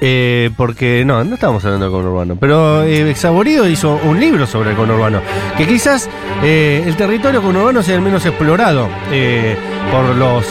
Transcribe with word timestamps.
eh, 0.00 0.50
porque 0.56 1.04
no, 1.04 1.24
no 1.24 1.34
estábamos 1.34 1.64
hablando 1.64 1.86
de 1.86 1.92
conurbano, 1.92 2.36
pero 2.36 2.82
eh, 2.84 3.14
hizo 3.70 4.00
un 4.04 4.20
libro 4.20 4.46
sobre 4.46 4.70
el 4.70 4.76
conurbano, 4.76 5.20
que 5.56 5.66
quizás 5.66 6.08
eh, 6.42 6.84
el 6.86 6.96
territorio 6.96 7.42
conurbano 7.42 7.82
sea 7.82 7.94
el 7.94 8.02
menos 8.02 8.24
explorado 8.26 8.88
eh, 9.10 9.56
por 9.90 10.14
los 10.16 10.44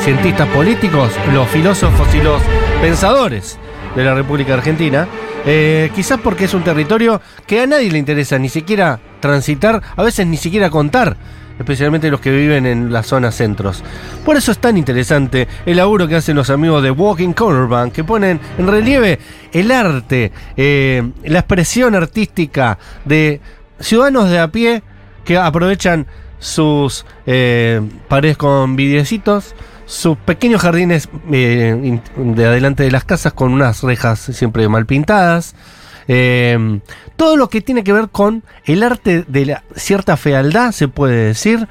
cientistas 0.00 0.48
políticos, 0.48 1.10
los 1.32 1.48
filósofos 1.48 2.14
y 2.14 2.22
los 2.22 2.40
pensadores 2.80 3.58
de 3.94 4.04
la 4.04 4.14
República 4.14 4.54
Argentina. 4.54 5.06
Quizás 5.44 6.20
porque 6.20 6.44
es 6.44 6.54
un 6.54 6.62
territorio 6.62 7.20
que 7.48 7.62
a 7.62 7.66
nadie 7.66 7.90
le 7.90 7.98
interesa 7.98 8.38
ni 8.38 8.48
siquiera 8.48 9.00
transitar, 9.18 9.82
a 9.96 10.02
veces 10.04 10.24
ni 10.24 10.36
siquiera 10.36 10.70
contar, 10.70 11.16
especialmente 11.58 12.10
los 12.10 12.20
que 12.20 12.30
viven 12.30 12.66
en 12.66 12.92
las 12.92 13.06
zonas 13.06 13.34
centros. 13.34 13.82
Por 14.24 14.36
eso 14.36 14.52
es 14.52 14.58
tan 14.58 14.76
interesante 14.76 15.48
el 15.66 15.76
laburo 15.76 16.08
que 16.08 16.16
hacen 16.16 16.36
los 16.36 16.50
amigos 16.50 16.82
de 16.82 16.90
Walking 16.90 17.32
Cornerban, 17.32 17.90
que 17.90 18.04
ponen 18.04 18.40
en 18.58 18.66
relieve 18.66 19.18
el 19.52 19.70
arte, 19.70 20.32
eh, 20.56 21.02
la 21.24 21.40
expresión 21.40 21.94
artística 21.94 22.78
de 23.04 23.40
ciudadanos 23.80 24.30
de 24.30 24.38
a 24.38 24.48
pie 24.48 24.82
que 25.24 25.36
aprovechan 25.36 26.06
sus 26.38 27.06
eh, 27.26 27.80
paredes 28.08 28.36
con 28.36 28.74
vidriecitos, 28.76 29.54
sus 29.86 30.16
pequeños 30.18 30.62
jardines 30.62 31.08
eh, 31.30 32.00
de 32.16 32.44
adelante 32.46 32.82
de 32.82 32.90
las 32.90 33.04
casas 33.04 33.32
con 33.32 33.52
unas 33.52 33.82
rejas 33.82 34.18
siempre 34.18 34.68
mal 34.68 34.86
pintadas. 34.86 35.54
Eh, 36.08 36.80
todo 37.16 37.36
lo 37.36 37.48
que 37.48 37.60
tiene 37.60 37.84
que 37.84 37.92
ver 37.92 38.08
con 38.08 38.42
el 38.64 38.82
arte 38.82 39.24
de 39.26 39.46
la 39.46 39.64
cierta 39.74 40.16
fealdad, 40.16 40.72
se 40.72 40.88
puede 40.88 41.26
decir. 41.26 41.68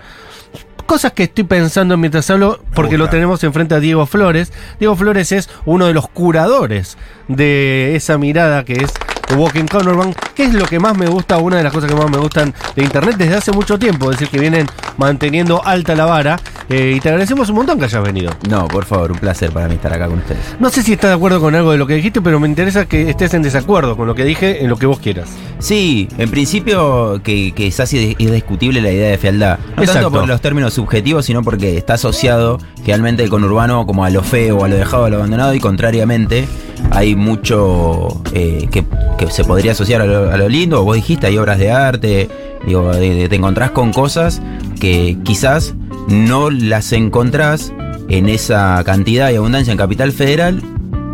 Cosas 0.85 1.13
que 1.13 1.23
estoy 1.23 1.45
pensando 1.45 1.95
mientras 1.95 2.29
hablo, 2.29 2.61
porque 2.73 2.97
lo 2.97 3.07
tenemos 3.07 3.43
enfrente 3.45 3.75
a 3.75 3.79
Diego 3.79 4.05
Flores. 4.05 4.51
Diego 4.77 4.95
Flores 4.95 5.31
es 5.31 5.49
uno 5.65 5.87
de 5.87 5.93
los 5.93 6.09
curadores 6.09 6.97
de 7.29 7.95
esa 7.95 8.17
mirada 8.17 8.65
que 8.65 8.73
es 8.73 8.91
The 9.31 9.37
Walking 9.37 9.65
Cornerban, 9.65 10.13
que 10.35 10.43
es 10.43 10.53
lo 10.53 10.65
que 10.65 10.77
más 10.79 10.97
me 10.97 11.05
gusta, 11.07 11.37
una 11.37 11.57
de 11.57 11.63
las 11.63 11.71
cosas 11.71 11.89
que 11.89 11.95
más 11.95 12.09
me 12.09 12.17
gustan 12.17 12.53
de 12.75 12.83
internet 12.83 13.15
desde 13.17 13.35
hace 13.35 13.51
mucho 13.53 13.79
tiempo, 13.79 14.11
es 14.11 14.17
decir, 14.17 14.29
que 14.29 14.39
vienen 14.39 14.67
manteniendo 14.97 15.65
alta 15.65 15.95
la 15.95 16.05
vara. 16.05 16.39
eh, 16.69 16.93
y 16.95 16.99
te 16.99 17.09
agradecemos 17.09 17.49
un 17.49 17.55
montón 17.55 17.79
que 17.79 17.85
hayas 17.85 18.03
venido. 18.03 18.31
No, 18.49 18.67
por 18.67 18.85
favor, 18.85 19.11
un 19.11 19.17
placer 19.19 19.51
para 19.51 19.67
mí 19.67 19.75
estar 19.75 19.93
acá 19.93 20.07
con 20.07 20.19
ustedes. 20.19 20.55
No 20.59 20.69
sé 20.69 20.83
si 20.83 20.93
estás 20.93 21.11
de 21.11 21.15
acuerdo 21.15 21.39
con 21.39 21.55
algo 21.55 21.71
de 21.71 21.77
lo 21.77 21.87
que 21.87 21.95
dijiste, 21.95 22.21
pero 22.21 22.39
me 22.39 22.47
interesa 22.47 22.85
que 22.85 23.09
estés 23.09 23.33
en 23.33 23.41
desacuerdo 23.41 23.95
con 23.97 24.07
lo 24.07 24.15
que 24.15 24.23
dije 24.25 24.63
en 24.63 24.69
lo 24.69 24.77
que 24.77 24.85
vos 24.85 24.99
quieras. 24.99 25.29
Sí, 25.59 26.07
en 26.17 26.29
principio 26.31 27.21
que, 27.23 27.53
que 27.53 27.67
es 27.67 27.79
así 27.79 28.15
indiscutible 28.19 28.81
la 28.81 28.91
idea 28.91 29.09
de 29.11 29.17
fealdad. 29.17 29.59
No 29.75 29.83
Exacto. 29.83 29.93
tanto 30.03 30.11
por 30.19 30.27
los 30.27 30.41
términos 30.41 30.73
subjetivos, 30.73 31.25
sino 31.25 31.41
porque 31.43 31.77
está 31.77 31.93
asociado 31.95 32.57
generalmente 32.83 33.23
el 33.23 33.29
conurbano 33.29 33.85
como 33.85 34.03
a 34.05 34.09
lo 34.09 34.23
feo, 34.23 34.63
a 34.63 34.67
lo 34.67 34.75
dejado, 34.75 35.05
a 35.05 35.09
lo 35.09 35.17
abandonado, 35.17 35.53
y 35.53 35.59
contrariamente 35.59 36.47
hay 36.91 37.15
mucho 37.15 38.21
eh, 38.33 38.67
que, 38.71 38.83
se 39.29 39.43
podría 39.43 39.73
asociar 39.73 40.01
a 40.01 40.05
lo, 40.05 40.31
a 40.31 40.37
lindo. 40.49 40.83
Vos 40.83 40.95
dijiste, 40.95 41.27
hay 41.27 41.37
obras 41.37 41.59
de 41.59 41.71
arte, 41.71 42.29
digo, 42.65 42.91
de- 42.93 43.29
te 43.29 43.35
encontrás 43.35 43.71
con 43.71 43.93
cosas 43.93 44.41
que 44.79 45.17
quizás 45.23 45.75
no 46.07 46.49
las 46.49 46.91
encontrás 46.91 47.71
en 48.09 48.27
esa 48.29 48.81
cantidad 48.83 49.31
y 49.31 49.35
abundancia 49.35 49.71
en 49.71 49.77
Capital 49.77 50.11
Federal, 50.11 50.61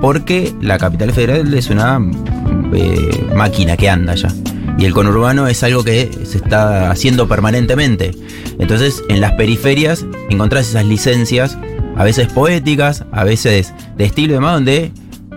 porque 0.02 0.54
la 0.62 0.78
Capital 0.78 1.12
Federal 1.12 1.54
es 1.54 1.70
una 1.70 2.00
eh, 2.74 3.26
máquina 3.36 3.76
que 3.78 3.90
anda 3.90 4.16
ya. 4.16 4.30
Y 4.78 4.86
el 4.86 4.94
conurbano 4.94 5.48
es 5.48 5.64
algo 5.64 5.84
que 5.84 6.12
se 6.24 6.38
está 6.38 6.92
haciendo 6.92 7.28
permanentemente. 7.28 8.12
Entonces, 8.60 9.04
en 9.10 9.22
las 9.22 9.34
periferias 9.34 10.06
encontrás 10.30 10.70
esas 10.70 10.86
licencias, 10.86 11.58
a 11.96 12.04
veces 12.04 12.28
poéticas, 12.28 13.06
a 13.12 13.24
veces 13.24 13.74
de 13.98 14.06
estilo 14.06 14.34
y 14.34 14.36
demás, 14.36 14.54
donde 14.54 14.92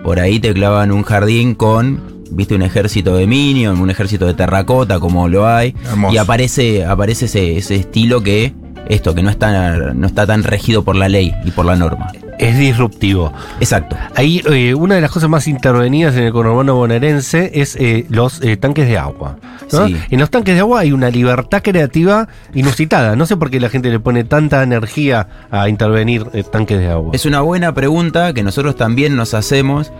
por 0.05 0.21
ahí 0.21 0.41
te 0.41 0.53
clavan 0.53 0.93
un 0.93 1.03
jardín 1.03 1.55
con, 1.55 2.23
viste, 2.31 2.55
un 2.55 2.63
ejército 2.63 3.17
de 3.17 3.27
Minion, 3.27 3.81
un 3.81 3.91
ejército 3.91 4.27
de 4.27 4.35
terracota, 4.35 5.01
como 5.01 5.27
lo 5.27 5.47
hay. 5.47 5.75
Hermoso. 5.89 6.15
Y 6.15 6.19
aparece, 6.19 6.85
aparece 6.85 7.25
ese, 7.25 7.57
ese 7.57 7.77
estilo 7.77 8.23
que, 8.23 8.53
esto, 8.89 9.15
que 9.15 9.23
no 9.23 9.31
está, 9.31 9.93
no 9.95 10.07
está 10.07 10.27
tan 10.27 10.43
regido 10.43 10.83
por 10.83 10.97
la 10.97 11.09
ley 11.09 11.35
y 11.45 11.51
por 11.51 11.65
la 11.65 11.77
norma. 11.77 12.13
Es 12.41 12.57
disruptivo. 12.57 13.35
Exacto. 13.61 13.97
Ahí 14.15 14.41
eh, 14.51 14.75
una 14.75 14.95
de 14.95 15.03
las 15.03 15.11
cosas 15.11 15.29
más 15.29 15.47
intervenidas 15.47 16.17
en 16.17 16.25
el 16.25 16.33
conurbano 16.33 16.75
bonaerense 16.75 17.51
es 17.55 17.77
eh, 17.77 18.07
los 18.09 18.41
eh, 18.41 18.57
tanques 18.57 18.89
de 18.89 18.97
agua. 18.97 19.37
¿no? 19.73 19.87
Sí. 19.87 19.97
En 20.09 20.21
los 20.21 20.31
tanques 20.31 20.55
de 20.55 20.61
agua 20.61 20.81
hay 20.81 20.93
una 20.93 21.11
libertad 21.11 21.63
creativa 21.63 22.29
inusitada. 22.55 23.15
No 23.15 23.27
sé 23.27 23.37
por 23.37 23.51
qué 23.51 23.61
la 23.61 23.69
gente 23.69 23.91
le 23.91 24.01
pone 24.01 24.25
tanta 24.25 24.63
energía 24.63 25.29
a 25.51 25.69
intervenir 25.69 26.25
tanques 26.51 26.79
de 26.79 26.89
agua. 26.89 27.11
Es 27.13 27.27
una 27.27 27.43
buena 27.43 27.75
pregunta 27.75 28.33
que 28.33 28.43
nosotros 28.43 28.75
también 28.75 29.17
nos 29.17 29.35
hacemos. 29.35 29.93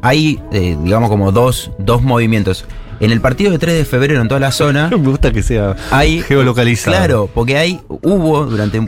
Hay, 0.00 0.40
digamos, 0.50 1.10
como 1.10 1.32
dos, 1.32 1.70
dos 1.78 2.02
movimientos. 2.02 2.64
En 3.00 3.12
el 3.12 3.20
partido 3.20 3.52
de 3.52 3.58
3 3.58 3.74
de 3.76 3.84
febrero 3.84 4.20
en 4.20 4.28
toda 4.28 4.40
la 4.40 4.50
zona 4.50 4.88
Me 4.90 4.96
gusta 4.96 5.32
que 5.32 5.42
sea 5.42 5.76
hay... 5.90 6.20
geolocalizado. 6.22 6.96
Claro, 6.96 7.30
porque 7.32 7.56
hay, 7.56 7.80
hubo 7.88 8.44
durante 8.46 8.80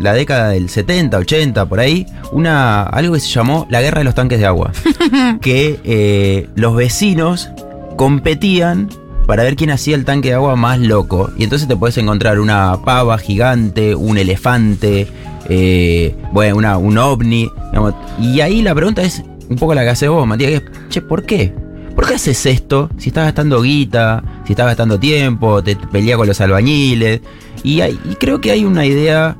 la 0.00 0.14
década 0.14 0.50
del 0.50 0.68
70, 0.68 1.18
80, 1.18 1.66
por 1.66 1.80
ahí, 1.80 2.06
una, 2.32 2.82
algo 2.82 3.14
que 3.14 3.20
se 3.20 3.28
llamó 3.28 3.66
la 3.70 3.82
guerra 3.82 3.98
de 3.98 4.04
los 4.04 4.14
tanques 4.14 4.38
de 4.38 4.46
agua. 4.46 4.72
que 5.40 5.80
eh, 5.84 6.48
los 6.54 6.74
vecinos 6.74 7.50
competían 7.96 8.88
para 9.26 9.42
ver 9.42 9.56
quién 9.56 9.70
hacía 9.70 9.94
el 9.96 10.04
tanque 10.04 10.28
de 10.28 10.34
agua 10.34 10.56
más 10.56 10.78
loco. 10.78 11.30
Y 11.36 11.44
entonces 11.44 11.68
te 11.68 11.76
puedes 11.76 11.96
encontrar 11.98 12.40
una 12.40 12.78
pava 12.84 13.18
gigante, 13.18 13.94
un 13.94 14.18
elefante, 14.18 15.06
eh, 15.48 16.14
bueno, 16.32 16.56
una, 16.56 16.78
un 16.78 16.98
ovni. 16.98 17.50
digamos. 17.70 17.94
Y 18.20 18.40
ahí 18.40 18.62
la 18.62 18.74
pregunta 18.74 19.02
es 19.02 19.22
un 19.48 19.56
poco 19.56 19.74
la 19.74 19.82
que 19.82 19.90
haces 19.90 20.08
vos, 20.08 20.26
Matías, 20.26 20.50
que 20.50 20.56
es, 20.56 20.62
che, 20.88 21.02
¿por 21.02 21.24
qué? 21.24 21.52
¿Por 21.94 22.06
qué 22.08 22.14
haces 22.14 22.46
esto? 22.46 22.88
Si 22.98 23.08
estás 23.10 23.24
gastando 23.24 23.60
guita, 23.62 24.22
si 24.46 24.52
estás 24.52 24.66
gastando 24.66 24.98
tiempo, 24.98 25.62
te 25.62 25.76
peleas 25.76 26.16
con 26.16 26.26
los 26.26 26.40
albañiles. 26.40 27.20
Y, 27.62 27.80
hay- 27.80 27.98
y 28.10 28.14
creo 28.16 28.40
que 28.40 28.50
hay 28.50 28.64
una 28.64 28.84
idea 28.86 29.36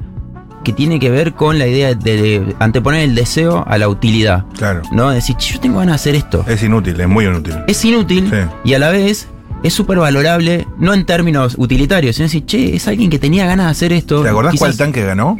que 0.62 0.72
tiene 0.72 1.00
que 1.00 1.10
ver 1.10 1.32
con 1.32 1.58
la 1.58 1.66
idea 1.66 1.94
de 1.94 2.54
anteponer 2.60 3.00
el 3.00 3.14
deseo 3.14 3.64
a 3.66 3.78
la 3.78 3.88
utilidad. 3.88 4.44
Claro. 4.56 4.82
¿No? 4.92 5.10
Decir, 5.10 5.36
"Che, 5.36 5.54
yo 5.54 5.60
tengo 5.60 5.78
ganas 5.78 5.92
de 5.94 6.10
hacer 6.10 6.14
esto. 6.14 6.44
Es 6.46 6.62
inútil, 6.62 7.00
es 7.00 7.08
muy 7.08 7.24
inútil. 7.24 7.54
Es 7.66 7.84
inútil 7.84 8.28
Sí. 8.30 8.36
y 8.64 8.74
a 8.74 8.78
la 8.78 8.90
vez 8.90 9.28
es 9.64 9.72
súper 9.74 9.98
valorable, 9.98 10.66
no 10.78 10.94
en 10.94 11.04
términos 11.04 11.54
utilitarios, 11.58 12.14
sino 12.16 12.26
decir, 12.26 12.44
che, 12.46 12.76
es 12.76 12.86
alguien 12.86 13.10
que 13.10 13.18
tenía 13.18 13.44
ganas 13.46 13.66
de 13.66 13.70
hacer 13.72 13.92
esto. 13.92 14.22
¿Te 14.22 14.28
acordás 14.28 14.52
Quizás- 14.52 14.60
cuál 14.68 14.76
tanque 14.76 15.02
ganó? 15.04 15.36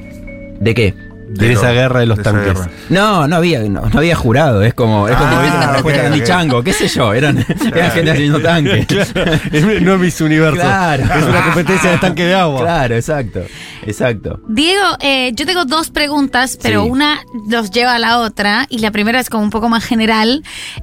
¿De 0.61 0.75
qué? 0.75 0.94
De 1.32 1.53
esa 1.53 1.70
guerra 1.72 2.00
de 2.00 2.06
los 2.06 2.20
tanques. 2.22 2.59
No, 2.88 3.26
no 3.26 3.37
había, 3.37 3.60
no, 3.60 3.82
no 3.88 3.98
había 3.98 4.15
jurado, 4.15 4.62
es 4.62 4.75
como, 4.75 5.09
es 5.09 5.16
como 5.16 5.31
Ah, 5.37 5.43
¿viste? 5.43 5.59
la 5.59 5.66
ok, 5.66 5.72
respuesta 5.75 6.00
de 6.03 6.06
Andy 6.09 6.20
ok. 6.20 6.26
Chango, 6.26 6.62
qué 6.62 6.72
sé 6.72 6.88
yo, 6.88 7.12
eran, 7.15 7.38
eran 7.75 7.91
gente 7.91 8.10
haciendo 8.10 8.41
tanque. 8.43 8.87
no 9.81 9.94
es 9.94 10.00
Miss 10.00 10.20
Universo. 10.20 10.56
Claro. 10.60 11.04
Es 11.04 11.25
una 11.25 11.43
competencia 11.44 11.91
de 11.91 11.98
tanque 11.98 12.25
de 12.26 12.34
agua. 12.34 12.60
Claro, 12.60 12.94
exacto, 12.94 13.41
exacto. 13.87 14.41
Diego, 14.48 14.84
eh, 15.00 15.32
yo 15.34 15.47
tengo 15.47 15.65
dos 15.65 15.91
preguntas, 15.91 16.59
pero 16.62 16.84
Sí. 16.84 16.91
una 16.91 17.20
los 17.48 17.70
lleva 17.70 17.94
a 17.94 17.98
la 17.98 18.19
otra 18.20 18.66
y 18.70 18.78
la 18.78 18.91
primera 18.91 19.20
es 19.20 19.28
como 19.31 19.43
un 19.43 19.50
poco 19.50 19.69
más 19.69 19.84
general. 19.84 20.43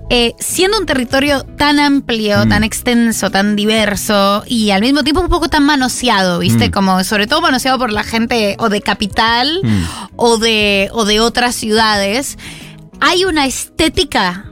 Eh, 0.10 0.34
siendo 0.40 0.78
un 0.80 0.86
territorio 0.86 1.44
tan 1.44 1.80
amplio, 1.80 2.46
Mm. 2.46 2.50
tan 2.50 2.64
extenso, 2.64 3.30
tan 3.32 3.56
diverso 3.56 4.44
y 4.48 4.72
al 4.72 4.82
mismo 4.82 5.04
tiempo 5.04 5.22
un 5.22 5.30
poco 5.30 5.50
tan 5.50 5.64
manoseado, 5.66 6.40
¿viste? 6.40 6.69
Mm. 6.69 6.72
Como 6.72 7.04
sobre 7.04 7.28
todo 7.28 7.42
manoseado 7.42 7.78
por 7.78 7.92
la 7.92 8.04
gente 8.04 8.56
o 8.60 8.69
de 8.69 8.81
capital 8.81 9.60
Mm. 9.63 9.84
o, 10.16 10.38
de, 10.38 10.90
o 10.94 11.06
de 11.06 11.19
otras 11.19 11.56
ciudades, 11.56 12.38
¿hay 13.01 13.24
una 13.25 13.46
estética 13.46 14.46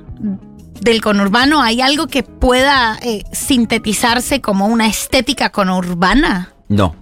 del 0.81 1.01
conurbano? 1.01 1.61
¿Hay 1.61 1.81
algo 1.81 2.07
que 2.07 2.23
pueda 2.23 2.97
eh, 3.01 3.23
sintetizarse 3.31 4.41
como 4.41 4.67
una 4.67 4.87
estética 4.87 5.49
conurbana? 5.49 6.53
No. 6.69 6.95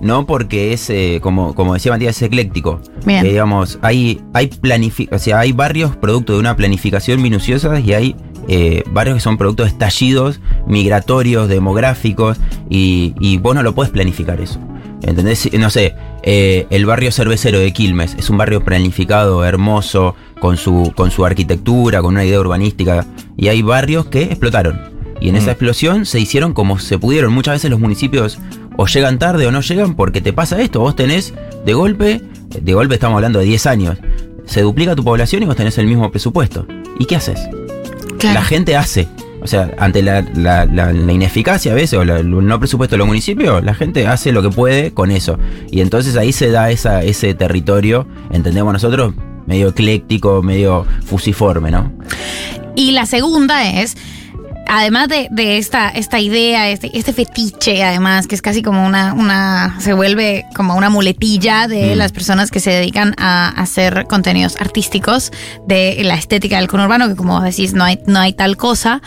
No, 0.00 0.26
porque 0.26 0.72
es, 0.72 0.88
eh, 0.90 1.18
como, 1.22 1.54
como 1.54 1.74
decía 1.74 1.90
Matías, 1.92 2.16
es 2.16 2.22
ecléctico. 2.22 2.80
Bien. 3.04 3.24
Eh, 3.26 3.30
digamos, 3.30 3.78
hay, 3.82 4.20
hay 4.32 4.46
planifi- 4.48 5.08
o 5.12 5.18
sea, 5.18 5.40
hay 5.40 5.52
barrios 5.52 5.96
producto 5.96 6.34
de 6.34 6.38
una 6.40 6.56
planificación 6.56 7.20
minuciosa 7.20 7.80
y 7.80 7.92
hay 7.92 8.16
eh, 8.46 8.82
barrios 8.92 9.16
que 9.16 9.20
son 9.20 9.36
productos 9.36 9.66
de 9.66 9.72
estallidos 9.72 10.40
migratorios, 10.66 11.48
demográficos, 11.48 12.38
y, 12.70 13.14
y 13.20 13.38
vos 13.38 13.54
no 13.54 13.62
lo 13.62 13.74
puedes 13.74 13.90
planificar 13.92 14.40
eso. 14.40 14.60
¿Entendés? 15.02 15.48
No 15.58 15.70
sé, 15.70 15.94
eh, 16.22 16.66
el 16.70 16.84
barrio 16.86 17.12
cervecero 17.12 17.58
de 17.58 17.72
Quilmes 17.72 18.14
es 18.18 18.30
un 18.30 18.36
barrio 18.38 18.64
planificado, 18.64 19.44
hermoso, 19.44 20.14
con 20.40 20.56
su, 20.56 20.92
con 20.96 21.10
su 21.10 21.24
arquitectura, 21.24 22.00
con 22.02 22.14
una 22.14 22.24
idea 22.24 22.40
urbanística. 22.40 23.06
Y 23.36 23.48
hay 23.48 23.62
barrios 23.62 24.06
que 24.06 24.22
explotaron. 24.22 24.80
Y 25.20 25.28
en 25.28 25.34
Mm. 25.34 25.38
esa 25.38 25.50
explosión 25.52 26.06
se 26.06 26.18
hicieron 26.20 26.52
como 26.52 26.78
se 26.78 26.98
pudieron. 26.98 27.32
Muchas 27.32 27.54
veces 27.56 27.70
los 27.70 27.78
municipios 27.80 28.38
o 28.80 28.86
llegan 28.86 29.18
tarde 29.18 29.44
o 29.46 29.50
no 29.50 29.60
llegan 29.60 29.94
porque 29.94 30.20
te 30.20 30.32
pasa 30.32 30.60
esto. 30.62 30.78
Vos 30.80 30.94
tenés 30.94 31.34
de 31.66 31.74
golpe, 31.74 32.22
de 32.60 32.72
golpe 32.74 32.94
estamos 32.94 33.16
hablando 33.16 33.40
de 33.40 33.44
10 33.46 33.66
años, 33.66 33.98
se 34.46 34.62
duplica 34.62 34.94
tu 34.94 35.02
población 35.04 35.42
y 35.42 35.46
vos 35.46 35.56
tenés 35.56 35.76
el 35.78 35.86
mismo 35.86 36.10
presupuesto. 36.12 36.64
¿Y 36.98 37.04
qué 37.06 37.16
haces? 37.16 37.40
Claro. 38.18 38.34
La 38.38 38.44
gente 38.44 38.76
hace. 38.76 39.08
O 39.40 39.46
sea, 39.46 39.70
ante 39.78 40.02
la, 40.02 40.22
la- 40.34 40.64
la- 40.66 40.92
la 40.92 41.12
ineficacia 41.12 41.72
a 41.72 41.74
veces 41.74 41.98
o 41.98 42.02
el 42.02 42.30
no 42.46 42.58
presupuesto 42.58 42.94
de 42.94 42.98
los 42.98 43.06
municipios, 43.06 43.62
la 43.64 43.74
gente 43.74 44.06
hace 44.06 44.32
lo 44.32 44.42
que 44.42 44.50
puede 44.50 44.92
con 44.92 45.10
eso. 45.10 45.38
Y 45.70 45.80
entonces 45.80 46.16
ahí 46.16 46.32
se 46.32 46.50
da 46.50 46.70
esa, 46.70 47.02
ese 47.02 47.34
territorio, 47.34 48.06
entendemos 48.30 48.72
nosotros, 48.72 49.14
medio 49.46 49.68
ecléctico, 49.68 50.42
medio 50.42 50.84
fusiforme, 51.04 51.70
¿no? 51.70 51.92
Y 52.74 52.92
la 52.92 53.06
segunda 53.06 53.70
es, 53.80 53.96
además 54.68 55.08
de, 55.08 55.28
de 55.30 55.58
esta, 55.58 55.88
esta 55.88 56.20
idea, 56.20 56.68
este, 56.68 56.96
este 56.96 57.12
fetiche, 57.12 57.82
además, 57.82 58.26
que 58.26 58.34
es 58.34 58.42
casi 58.42 58.62
como 58.62 58.86
una, 58.86 59.14
una, 59.14 59.76
se 59.80 59.94
vuelve 59.94 60.44
como 60.54 60.76
una 60.76 60.90
muletilla 60.90 61.66
de 61.66 61.94
Mm. 61.94 61.98
las 61.98 62.12
personas 62.12 62.50
que 62.50 62.60
se 62.60 62.70
dedican 62.70 63.14
a 63.18 63.48
hacer 63.48 64.06
contenidos 64.08 64.56
artísticos 64.60 65.32
de 65.66 66.00
la 66.04 66.14
estética 66.14 66.58
del 66.58 66.68
conurbano, 66.68 67.08
que 67.08 67.16
como 67.16 67.40
decís, 67.40 67.72
no 67.72 67.84
hay, 67.84 68.00
no 68.06 68.18
hay 68.20 68.32
tal 68.32 68.56
cosa. 68.56 69.00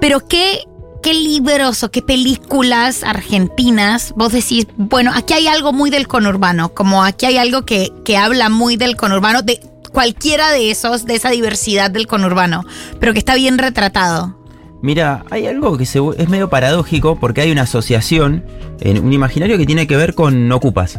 Pero 0.00 0.26
qué, 0.26 0.64
qué 1.02 1.14
libros 1.14 1.82
o 1.82 1.90
qué 1.90 2.02
películas 2.02 3.04
argentinas 3.04 4.12
vos 4.16 4.32
decís, 4.32 4.66
bueno, 4.76 5.12
aquí 5.14 5.34
hay 5.34 5.48
algo 5.48 5.72
muy 5.72 5.90
del 5.90 6.08
conurbano, 6.08 6.74
como 6.74 7.04
aquí 7.04 7.26
hay 7.26 7.38
algo 7.38 7.62
que, 7.64 7.90
que 8.04 8.16
habla 8.16 8.48
muy 8.48 8.76
del 8.76 8.96
conurbano, 8.96 9.42
de 9.42 9.60
cualquiera 9.92 10.50
de 10.50 10.70
esos, 10.70 11.04
de 11.04 11.14
esa 11.14 11.30
diversidad 11.30 11.90
del 11.90 12.06
conurbano, 12.06 12.64
pero 12.98 13.12
que 13.12 13.18
está 13.18 13.34
bien 13.34 13.58
retratado. 13.58 14.41
Mira, 14.82 15.24
hay 15.30 15.46
algo 15.46 15.78
que 15.78 15.86
se 15.86 16.00
es 16.18 16.28
medio 16.28 16.50
paradójico 16.50 17.16
porque 17.18 17.40
hay 17.40 17.52
una 17.52 17.62
asociación, 17.62 18.44
en 18.80 19.04
un 19.04 19.12
imaginario 19.12 19.56
que 19.56 19.64
tiene 19.66 19.86
que 19.86 19.96
ver 19.96 20.14
con 20.14 20.50
ocupas. 20.52 20.98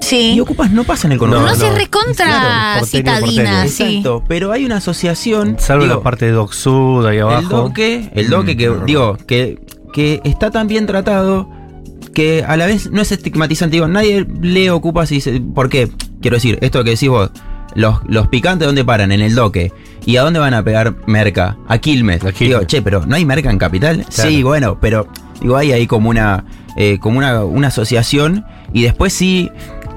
Sí. 0.00 0.32
Y 0.34 0.40
ocupas 0.40 0.72
no 0.72 0.82
pasa 0.82 1.06
en 1.06 1.12
el 1.12 1.18
No, 1.18 1.26
conurbano. 1.26 1.54
se 1.54 1.70
no. 1.70 1.76
recontra 1.76 2.26
Claro, 2.26 2.80
porteño, 2.80 2.98
citadina, 3.04 3.44
porteño. 3.50 3.68
sí. 3.68 3.82
Exacto, 3.84 4.24
pero 4.26 4.50
hay 4.50 4.64
una 4.64 4.78
asociación. 4.78 5.56
Salvo 5.60 5.84
digo, 5.84 5.96
la 5.96 6.02
parte 6.02 6.26
de 6.26 6.32
Doc 6.32 6.52
Sud 6.52 7.06
ahí 7.06 7.18
El 7.18 7.22
abajo. 7.22 7.56
doque, 7.56 8.10
el 8.14 8.28
doque 8.28 8.54
Mm, 8.54 8.58
que, 8.58 8.68
verdad. 8.68 8.84
digo, 8.86 9.16
que, 9.26 9.58
que 9.92 10.20
está 10.24 10.50
tan 10.50 10.66
bien 10.66 10.86
tratado 10.86 11.48
que 12.12 12.44
a 12.46 12.56
la 12.56 12.66
vez 12.66 12.90
no 12.90 13.00
es 13.00 13.12
estigmatizante. 13.12 13.76
Digo, 13.76 13.86
nadie 13.86 14.26
lee 14.40 14.68
ocupas 14.70 15.12
y 15.12 15.16
dice, 15.16 15.40
¿por 15.54 15.68
qué? 15.68 15.88
Quiero 16.20 16.36
decir, 16.36 16.58
esto 16.60 16.82
que 16.82 16.90
decís 16.90 17.08
vos, 17.08 17.30
los, 17.74 17.98
los 18.06 18.28
picantes, 18.28 18.66
¿dónde 18.66 18.84
paran? 18.84 19.12
En 19.12 19.20
el 19.20 19.34
doque. 19.34 19.72
¿Y 20.04 20.16
a 20.16 20.22
dónde 20.22 20.38
van 20.40 20.54
a 20.54 20.62
pegar 20.64 20.94
merca? 21.06 21.56
A 21.68 21.78
Quilmes. 21.78 22.24
A 22.24 22.32
Quilmes. 22.32 22.58
Digo, 22.58 22.64
che, 22.64 22.82
pero 22.82 23.04
¿no 23.06 23.14
hay 23.16 23.24
merca 23.24 23.50
en 23.50 23.58
Capital? 23.58 24.04
Claro. 24.12 24.30
Sí, 24.30 24.42
bueno, 24.42 24.78
pero 24.80 25.06
digo, 25.40 25.56
hay 25.56 25.72
ahí 25.72 25.86
como 25.86 26.10
una, 26.10 26.44
eh, 26.76 26.98
como 27.00 27.18
una, 27.18 27.44
una 27.44 27.68
asociación. 27.68 28.44
Y 28.72 28.82
después 28.82 29.12
sí, 29.12 29.50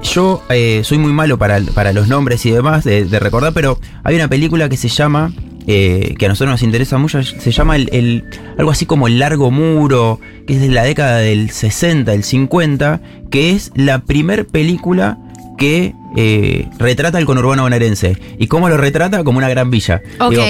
yo 0.04 0.44
eh, 0.50 0.82
soy 0.84 0.98
muy 1.00 1.12
malo 1.14 1.38
para, 1.38 1.60
para 1.74 1.92
los 1.94 2.08
nombres 2.08 2.46
y 2.46 2.52
demás 2.52 2.84
de, 2.84 3.06
de 3.06 3.20
recordar, 3.20 3.54
pero 3.54 3.80
hay 4.04 4.16
una 4.16 4.28
película 4.28 4.70
que 4.70 4.78
se 4.78 4.90
llama, 4.90 5.32
eh, 5.66 6.14
que 6.20 6.26
a 6.28 6.30
nosotros 6.30 6.52
nos 6.52 6.62
interesa 6.62 6.98
mucho, 7.00 7.24
se 7.24 7.52
llama 7.52 7.76
el, 7.76 7.90
el- 7.92 8.26
algo 8.60 8.70
así 8.70 8.86
como 8.86 9.08
El 9.08 9.18
Largo 9.18 9.50
Muro, 9.50 10.20
que 10.46 10.54
es 10.56 10.62
de 10.62 10.68
la 10.70 10.84
década 10.84 11.18
del 11.18 11.50
60, 11.50 12.14
el 12.14 12.24
50, 12.24 13.02
que 13.32 13.52
es 13.52 13.72
la 13.76 14.00
primer 14.04 14.46
película 14.46 15.18
que 15.58 15.96
eh, 16.16 16.68
retrata 16.80 17.18
el 17.20 17.26
conurbano 17.26 17.64
bonaerense. 17.64 18.18
¿Y 18.40 18.48
cómo 18.48 18.70
lo 18.70 18.78
retrata? 18.78 19.24
Como 19.24 19.38
una 19.38 19.50
gran 19.50 19.70
villa. 19.72 20.02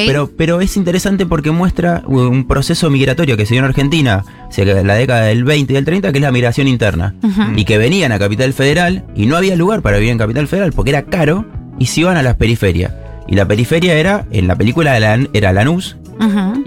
Pero, 0.07 0.29
pero 0.37 0.61
es 0.61 0.77
interesante 0.77 1.25
porque 1.25 1.51
muestra 1.51 2.03
un 2.05 2.47
proceso 2.47 2.89
migratorio 2.89 3.35
que 3.37 3.45
se 3.45 3.53
dio 3.55 3.59
en 3.59 3.65
Argentina, 3.65 4.23
o 4.47 4.51
sea, 4.51 4.65
que 4.65 4.71
en 4.71 4.87
la 4.87 4.95
década 4.95 5.23
del 5.23 5.43
20 5.43 5.73
y 5.73 5.75
del 5.75 5.85
30, 5.85 6.11
que 6.11 6.17
es 6.17 6.21
la 6.21 6.31
migración 6.31 6.67
interna. 6.67 7.15
Y 7.55 7.65
que 7.65 7.77
venían 7.77 8.11
a 8.11 8.19
Capital 8.19 8.53
Federal 8.53 9.05
y 9.15 9.25
no 9.25 9.35
había 9.37 9.55
lugar 9.55 9.81
para 9.81 9.97
vivir 9.97 10.11
en 10.11 10.17
Capital 10.17 10.47
Federal 10.47 10.71
porque 10.73 10.91
era 10.91 11.03
caro 11.05 11.45
y 11.79 11.87
se 11.87 12.01
iban 12.01 12.17
a 12.17 12.21
las 12.23 12.35
periferias. 12.35 12.93
Y 13.27 13.35
la 13.35 13.47
periferia 13.47 13.95
era, 13.95 14.25
en 14.31 14.47
la 14.47 14.55
película 14.55 14.95
era 14.95 15.15
Lan- 15.17 15.29
era 15.33 15.51
Lanús 15.51 15.97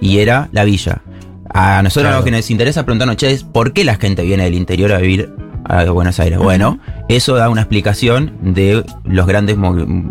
y 0.00 0.18
era 0.18 0.48
la 0.52 0.64
villa. 0.64 1.02
A 1.54 1.82
nosotros 1.82 2.10
Claro. 2.10 2.18
lo 2.18 2.24
que 2.24 2.30
nos 2.30 2.50
interesa 2.50 2.84
preguntarnos, 2.84 3.16
che, 3.16 3.30
es 3.30 3.42
¿por 3.44 3.72
qué 3.72 3.84
la 3.84 3.94
gente 3.96 4.22
viene 4.22 4.44
del 4.44 4.54
interior 4.54 4.92
a 4.92 4.98
vivir 4.98 5.30
a 5.68 5.84
Buenos 5.90 6.18
Aires? 6.20 6.38
Bueno, 6.38 6.78
eso 7.08 7.34
da 7.36 7.48
una 7.50 7.60
explicación 7.60 8.32
de 8.40 8.84
los 9.04 9.26
grandes 9.26 9.56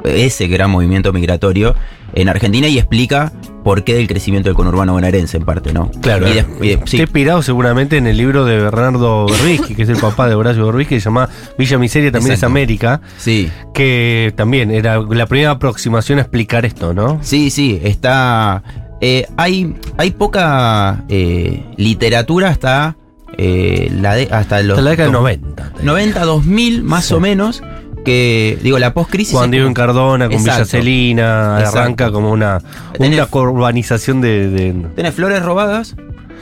ese 0.06 0.48
gran 0.48 0.70
movimiento 0.72 1.12
migratorio 1.14 1.76
en 2.14 2.30
Argentina 2.30 2.68
y 2.68 2.78
explica 2.78 3.34
por 3.64 3.84
qué 3.84 3.96
del 3.96 4.08
crecimiento 4.08 4.48
del 4.50 4.56
conurbano 4.56 4.94
bonaerense 4.94 5.38
en 5.38 5.44
parte, 5.46 5.74
¿no? 5.74 5.92
Claro. 6.02 6.28
Y 6.30 6.34
de- 6.34 6.74
Está 6.74 6.88
sí, 6.88 6.98
inspirado 7.02 7.42
seguramente 7.42 7.98
en 7.98 8.08
el 8.08 8.16
libro 8.18 8.46
de 8.46 8.58
Bernardo 8.58 9.26
Berbisky, 9.28 9.76
que 9.76 9.84
es 9.84 9.90
el 9.90 9.98
papá 9.98 10.28
de 10.30 10.36
Horacio 10.36 10.66
Berbisky, 10.66 10.96
que 10.96 11.02
se 11.02 11.06
llama 11.06 11.28
Villa 11.58 11.78
Miseria 11.78 12.12
también 12.12 12.34
es. 12.34 12.44
América, 12.44 13.02
sí. 13.18 13.52
que 13.74 14.34
también 14.38 14.72
era 14.72 15.00
la 15.02 15.26
primera 15.26 15.52
aproximación 15.52 16.20
a 16.20 16.22
explicar 16.22 16.66
esto, 16.66 16.94
¿no? 16.94 17.20
Sí, 17.22 17.50
sí, 17.50 17.80
está. 17.84 18.64
eh, 19.02 19.28
hay, 19.36 19.76
hay 19.98 20.12
poca 20.12 21.04
eh, 21.10 21.66
literatura 21.76 22.48
hasta, 22.50 22.96
eh, 23.38 23.92
la 24.00 24.16
de, 24.16 24.28
hasta 24.32 24.62
los. 24.62 24.78
Hasta 24.78 24.82
la 24.84 24.90
década 24.92 25.06
del 25.08 25.14
dos- 25.14 25.22
90. 25.22 25.72
90, 25.84 26.24
2000 26.26 26.84
más 26.84 27.06
Sí. 27.06 27.14
o 27.14 27.20
menos. 27.20 27.62
Que, 28.06 28.58
digo, 28.64 28.80
la 28.80 28.94
post-crisis. 28.94 29.34
Juan 29.34 29.46
es 29.46 29.52
Diego 29.52 29.66
como- 29.66 29.70
en 29.72 29.74
Cardona, 29.74 30.30
con 30.30 30.38
Villa. 30.38 30.64
Celina, 30.64 31.58
Exacto. 31.60 31.80
arranca 31.80 32.12
como 32.12 32.32
una, 32.32 32.60
Tenés- 32.94 33.28
una 33.34 33.42
urbanización 33.52 34.22
de, 34.22 34.50
de- 34.50 34.74
Tenés 34.96 35.14
Flores 35.14 35.44
Robadas, 35.44 35.96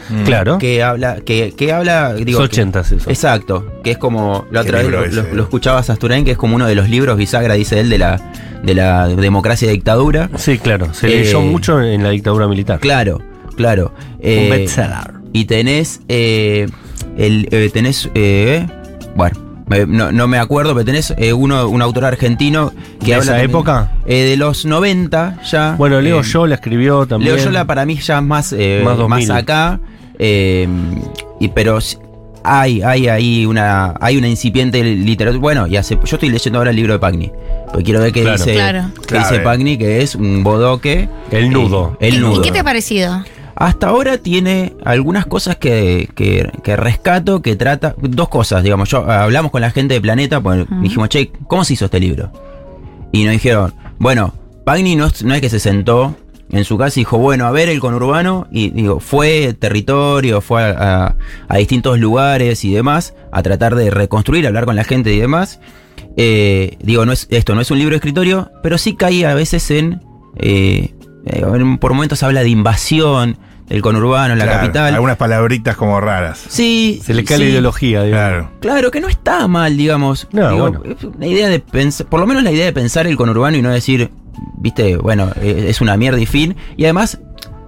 Mm. 0.09 0.23
Claro. 0.25 0.57
que 0.59 0.83
habla. 0.83 1.15
Que, 1.25 1.55
que 1.57 1.73
habla. 1.73 2.13
Digo, 2.13 2.39
Los 2.41 2.49
que- 2.49 2.53
80 2.61 2.81
eso. 2.81 2.97
Exacto, 3.07 3.65
que 3.83 3.89
es 3.91 3.97
como. 3.97 4.45
La 4.51 4.61
otra 4.61 4.77
vez 4.77 4.91
lo, 4.91 5.07
lo- 5.07 5.21
eh. 5.23 5.29
lo 5.33 5.41
escuchabas 5.43 5.89
Asturain, 5.89 6.23
que 6.23 6.31
es 6.31 6.37
como 6.37 6.55
uno 6.55 6.67
de 6.67 6.75
los 6.75 6.87
libros 6.87 7.17
bisagra, 7.17 7.55
dice 7.55 7.79
él, 7.79 7.89
de 7.89 7.97
la, 7.97 8.21
de 8.61 8.75
la 8.75 9.07
democracia 9.07 9.67
y 9.67 9.71
dictadura. 9.73 10.29
Sí, 10.35 10.59
claro. 10.59 10.93
Se 10.93 11.07
Eh, 11.07 11.23
leyó 11.23 11.41
mucho 11.41 11.81
en 11.81 12.03
la 12.03 12.11
dictadura 12.11 12.47
militar. 12.47 12.79
Claro, 12.79 13.23
claro. 13.55 13.91
Un 14.19 14.19
Eh, 14.21 14.49
bestseller. 14.51 15.14
Y 15.35 15.45
tenés. 15.45 15.99
eh, 16.07 16.67
el, 17.17 17.47
eh, 17.51 17.69
tenés. 17.73 18.09
eh, 18.15 18.65
bueno, 19.15 19.37
me- 19.67 19.85
no, 19.85 20.11
no 20.13 20.27
me 20.27 20.37
acuerdo, 20.37 20.73
pero 20.73 20.85
tenés 20.85 21.13
eh, 21.17 21.33
uno, 21.33 21.67
un 21.67 21.81
autor 21.81 22.05
argentino 22.05 22.71
que 23.01 23.07
¿De 23.07 23.15
habla. 23.15 23.33
esa 23.33 23.43
época? 23.43 23.91
eh, 24.05 24.23
de 24.23 24.37
los 24.37 24.65
90 24.65 25.41
ya. 25.51 25.75
Bueno, 25.77 25.99
Leo 25.99 26.21
eh, 26.21 26.23
Yo 26.23 26.47
la 26.47 26.55
escribió 26.55 27.05
también. 27.05 27.35
Leo 27.35 27.43
Yola 27.45 27.65
para 27.65 27.85
mí 27.85 27.95
ya 27.97 28.21
más, 28.21 28.53
eh, 28.53 28.81
Más 28.83 28.93
más, 28.97 29.09
2000. 29.27 29.31
acá. 29.31 29.79
eh, 30.19 30.67
y 31.41 31.49
pero 31.49 31.79
hay, 32.43 32.81
hay 32.81 33.07
ahí 33.09 33.45
una. 33.45 33.93
Hay 33.99 34.15
una 34.17 34.27
incipiente 34.29 34.81
literatura. 34.83 35.41
Bueno, 35.41 35.67
y 35.67 35.75
hace, 35.77 35.95
yo 35.95 36.15
estoy 36.15 36.29
leyendo 36.29 36.59
ahora 36.59 36.69
el 36.69 36.75
libro 36.77 36.93
de 36.93 36.99
Pagni. 36.99 37.31
Porque 37.67 37.83
quiero 37.83 37.99
ver 37.99 38.13
qué 38.13 38.21
Claro. 38.21 38.37
dice. 38.37 38.53
Claro. 38.53 38.83
qué 39.07 39.17
dice. 39.17 39.39
Pagni, 39.39 39.77
que 39.77 40.01
es 40.01 40.15
un 40.15 40.43
bodoque. 40.43 41.09
El 41.31 41.49
nudo. 41.49 41.97
eh, 41.99 42.07
el 42.07 42.13
¿Y- 42.15 42.17
nudo. 42.19 42.39
¿Y 42.39 42.41
qué 42.43 42.51
te 42.51 42.59
ha 42.59 42.63
parecido? 42.63 43.21
Hasta 43.55 43.87
ahora 43.87 44.17
tiene 44.17 44.73
algunas 44.83 45.25
cosas 45.25 45.55
que, 45.55 46.09
que- 46.15 46.51
que 46.63 46.75
rescato, 46.75 47.41
que 47.41 47.55
trata. 47.55 47.95
Dos 48.01 48.27
cosas, 48.29 48.63
digamos. 48.63 48.89
Yo 48.89 49.09
hablamos 49.09 49.51
con 49.51 49.61
la 49.61 49.71
gente 49.71 49.93
de 49.93 50.01
Planeta, 50.01 50.41
pues 50.41 50.65
dijimos, 50.81 51.09
che, 51.09 51.31
¿cómo 51.47 51.63
se 51.63 51.73
hizo 51.73 51.85
este 51.85 51.99
libro? 51.99 52.31
Y 53.11 53.23
nos 53.23 53.31
dijeron, 53.33 53.73
bueno, 53.97 54.33
Pagni 54.65 54.95
no, 54.95 55.05
es- 55.07 55.23
no 55.23 55.33
es 55.33 55.41
que 55.41 55.49
se 55.49 55.59
sentó 55.59 56.15
en 56.51 56.63
su 56.65 56.77
casa 56.77 56.99
y 56.99 57.01
dijo, 57.01 57.17
bueno, 57.17 57.45
a 57.47 57.51
ver 57.51 57.69
el 57.69 57.79
conurbano. 57.79 58.47
Y 58.51 58.71
digo, 58.71 58.99
fue 58.99 59.53
territorio, 59.53 60.41
fue 60.41 60.61
a, 60.63 61.05
a- 61.07 61.15
a 61.47 61.57
distintos 61.57 61.97
lugares 61.97 62.65
y 62.65 62.73
demás, 62.73 63.13
a 63.31 63.41
tratar 63.41 63.75
de 63.75 63.89
reconstruir, 63.89 64.45
hablar 64.47 64.65
con 64.65 64.75
la 64.75 64.83
gente 64.83 65.13
y 65.13 65.19
demás. 65.19 65.59
Eh, 66.17 66.77
digo, 66.81 67.05
no 67.05 67.11
es, 67.13 67.27
esto 67.29 67.55
no 67.55 67.61
es 67.61 67.71
un 67.71 67.77
libro 67.79 67.91
de 67.93 67.97
escritorio, 67.97 68.51
pero 68.63 68.77
sí 68.77 68.95
cae 68.95 69.25
a 69.25 69.33
veces 69.33 69.71
en. 69.71 70.01
eh, 70.37 70.93
eh, 71.25 71.43
en- 71.55 71.77
por 71.77 71.93
momentos 71.93 72.21
habla 72.23 72.41
de 72.43 72.49
invasión 72.49 73.37
del 73.67 73.81
conurbano 73.81 74.33
en 74.33 74.39
la 74.39 74.45
Claro, 74.45 74.59
capital. 74.61 74.93
Algunas 74.93 75.17
palabritas 75.17 75.75
como 75.75 75.99
raras. 75.99 76.43
Sí. 76.49 77.01
Se 77.03 77.13
le 77.15 77.23
cae 77.23 77.37
sí. 77.37 77.43
la 77.43 77.49
ideología, 77.49 78.03
digamos. 78.03 78.29
Claro. 78.29 78.51
Claro, 78.59 78.91
que 78.91 79.01
no 79.01 79.07
está 79.07 79.47
mal, 79.47 79.75
digamos. 79.75 80.27
No, 80.31 80.51
Digo, 80.51 80.69
bueno. 80.71 80.83
es 80.97 81.03
una 81.03 81.25
idea 81.25 81.49
de 81.49 81.59
pensar, 81.59 82.05
por 82.07 82.19
lo 82.19 82.27
menos 82.27 82.43
la 82.43 82.51
idea 82.51 82.65
de 82.65 82.73
pensar 82.73 83.07
el 83.07 83.17
conurbano 83.17 83.57
y 83.57 83.61
no 83.63 83.71
decir, 83.71 84.11
viste, 84.59 84.97
bueno, 84.97 85.31
eh, 85.41 85.65
es 85.67 85.81
una 85.81 85.97
mierda 85.97 86.19
y 86.19 86.27
fin. 86.27 86.55
Y 86.77 86.83
además, 86.83 87.19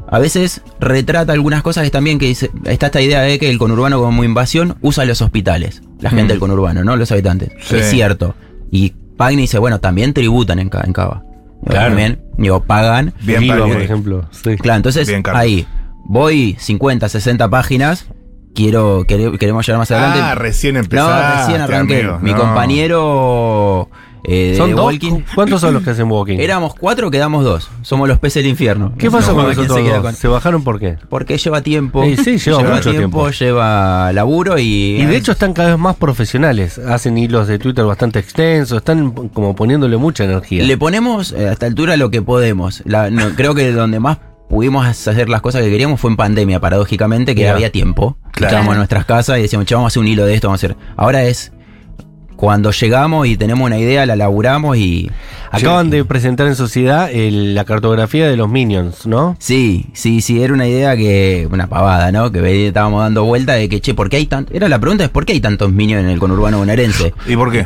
a 0.09 0.19
veces 0.19 0.61
retrata 0.79 1.33
algunas 1.33 1.63
cosas 1.63 1.83
que 1.83 1.89
también 1.89 2.19
que 2.19 2.27
dice, 2.27 2.51
está 2.65 2.85
esta 2.87 3.01
idea 3.01 3.21
de 3.21 3.39
que 3.39 3.49
el 3.49 3.57
conurbano 3.57 3.99
como 3.99 4.23
invasión 4.23 4.77
usa 4.81 5.03
los 5.05 5.21
hospitales, 5.23 5.81
la 5.99 6.11
gente 6.11 6.25
Mm. 6.25 6.27
del 6.27 6.39
conurbano, 6.39 6.83
¿no? 6.83 6.95
Los 6.95 7.11
habitantes. 7.11 7.49
Sí. 7.61 7.77
Es 7.77 7.89
cierto. 7.89 8.35
Y 8.69 8.93
Pagni 9.17 9.41
dice, 9.41 9.57
bueno, 9.57 9.79
también 9.79 10.13
tributan 10.13 10.59
en, 10.59 10.69
en 10.83 10.93
Cava. 10.93 11.23
Claro. 11.65 11.87
También, 11.89 12.21
digo, 12.37 12.63
pagan. 12.63 13.13
Bien 13.21 13.47
Pagni. 13.47 13.73
por 13.73 13.81
ejemplo. 13.81 14.29
Sí. 14.31 14.55
Claro, 14.57 14.77
entonces 14.77 15.07
Bien, 15.07 15.23
ahí, 15.33 15.67
voy 16.05 16.55
50, 16.59 17.09
60 17.09 17.49
páginas. 17.49 18.07
Quiero, 18.55 19.03
quere- 19.05 19.37
queremos 19.37 19.65
llegar 19.67 19.79
más 19.79 19.91
adelante. 19.91 20.19
Ah, 20.21 20.33
recién 20.35 20.73
No, 20.75 20.79
empezaste, 20.79 21.37
recién 21.41 21.61
arranqué. 21.61 21.99
amigo, 22.01 22.19
Mi 22.21 22.31
no. 22.31 22.37
compañero 22.37 23.89
eh, 24.27 24.51
de 24.51 24.57
¿Son 24.57 24.75
dos? 24.75 24.85
walking. 24.85 25.21
¿Cuántos 25.33 25.61
son 25.61 25.73
los 25.73 25.83
que 25.83 25.91
hacen 25.91 26.11
walking? 26.11 26.37
Éramos 26.39 26.75
cuatro, 26.75 27.09
quedamos 27.09 27.43
dos. 27.45 27.69
Somos 27.81 28.07
los 28.07 28.19
peces 28.19 28.43
del 28.43 28.51
infierno. 28.51 28.93
¿Qué 28.97 29.09
pasó 29.09 29.33
con 29.33 29.45
¿quién 29.53 29.67
los 29.67 29.75
se 29.77 29.83
queda 29.83 30.01
con- 30.01 30.13
¿Se 30.15 30.27
bajaron 30.27 30.63
por 30.63 30.79
qué? 30.79 30.97
Porque 31.09 31.37
lleva 31.37 31.61
tiempo. 31.61 32.03
Sí, 32.03 32.17
sí, 32.17 32.37
lleva 32.37 32.61
mucho 32.63 32.91
tiempo. 32.91 33.29
lleva 33.29 34.11
laburo 34.13 34.57
y. 34.59 34.97
Y 35.01 35.05
de 35.05 35.15
hecho 35.15 35.31
están 35.31 35.53
cada 35.53 35.69
vez 35.69 35.77
más 35.79 35.95
profesionales. 35.95 36.77
Hacen 36.77 37.17
hilos 37.17 37.47
de 37.47 37.57
Twitter 37.59 37.85
bastante 37.85 38.19
extensos. 38.19 38.77
Están 38.79 39.11
como 39.29 39.55
poniéndole 39.55 39.97
mucha 39.97 40.25
energía. 40.25 40.63
Le 40.63 40.77
ponemos 40.77 41.31
eh, 41.31 41.47
a 41.47 41.53
esta 41.53 41.65
altura 41.65 41.95
lo 41.97 42.09
que 42.11 42.21
podemos. 42.21 42.81
La- 42.85 43.09
no, 43.09 43.29
creo 43.35 43.55
que 43.55 43.71
donde 43.71 43.99
más 43.99 44.17
pudimos 44.49 44.85
hacer 44.85 45.27
las 45.29 45.41
cosas 45.41 45.61
que 45.61 45.69
queríamos 45.69 45.99
fue 45.99 46.09
en 46.11 46.15
pandemia, 46.17 46.59
paradójicamente, 46.59 47.35
que 47.35 47.49
había 47.49 47.69
tiempo. 47.71 48.17
Claro. 48.31 48.47
Estábamos 48.51 48.73
en 48.73 48.77
nuestras 48.77 49.05
casas 49.05 49.39
y 49.39 49.41
decíamos, 49.41 49.65
che, 49.67 49.75
vamos 49.75 49.87
a 49.87 49.89
hacer 49.89 50.01
un 50.01 50.07
hilo 50.07 50.25
de 50.25 50.35
esto, 50.35 50.47
vamos 50.47 50.63
a 50.63 50.67
hacer. 50.67 50.77
Ahora 50.95 51.23
es 51.25 51.51
cuando 52.37 52.71
llegamos 52.71 53.27
y 53.27 53.35
tenemos 53.35 53.65
una 53.65 53.77
idea, 53.77 54.05
la 54.05 54.15
laburamos 54.15 54.77
y. 54.77 55.11
Acaban 55.51 55.89
de 55.89 56.03
presentar 56.05 56.45
en 56.47 56.55
sociedad 56.55 57.09
el- 57.11 57.55
la 57.55 57.63
cartografía 57.65 58.27
de 58.27 58.35
los 58.37 58.49
Minions, 58.49 59.05
¿no? 59.07 59.35
Sí, 59.39 59.87
sí, 59.93 60.21
sí, 60.21 60.41
era 60.41 60.53
una 60.53 60.67
idea 60.67 60.95
que. 60.95 61.47
Una 61.51 61.67
pavada, 61.67 62.11
¿no? 62.11 62.31
Que 62.31 62.67
estábamos 62.67 63.01
dando 63.01 63.23
vuelta 63.25 63.53
de 63.53 63.67
que, 63.67 63.81
che, 63.81 63.93
¿por 63.93 64.09
qué 64.09 64.17
hay 64.17 64.25
tantos. 64.27 64.55
Era 64.55 64.69
la 64.69 64.79
pregunta 64.79 65.03
es: 65.03 65.09
¿por 65.09 65.25
qué 65.25 65.33
hay 65.33 65.39
tantos 65.41 65.71
minions 65.71 66.03
en 66.03 66.09
el 66.09 66.19
conurbano 66.19 66.59
bonaerense? 66.59 67.13
¿Y 67.27 67.35
por 67.35 67.51
qué? 67.51 67.65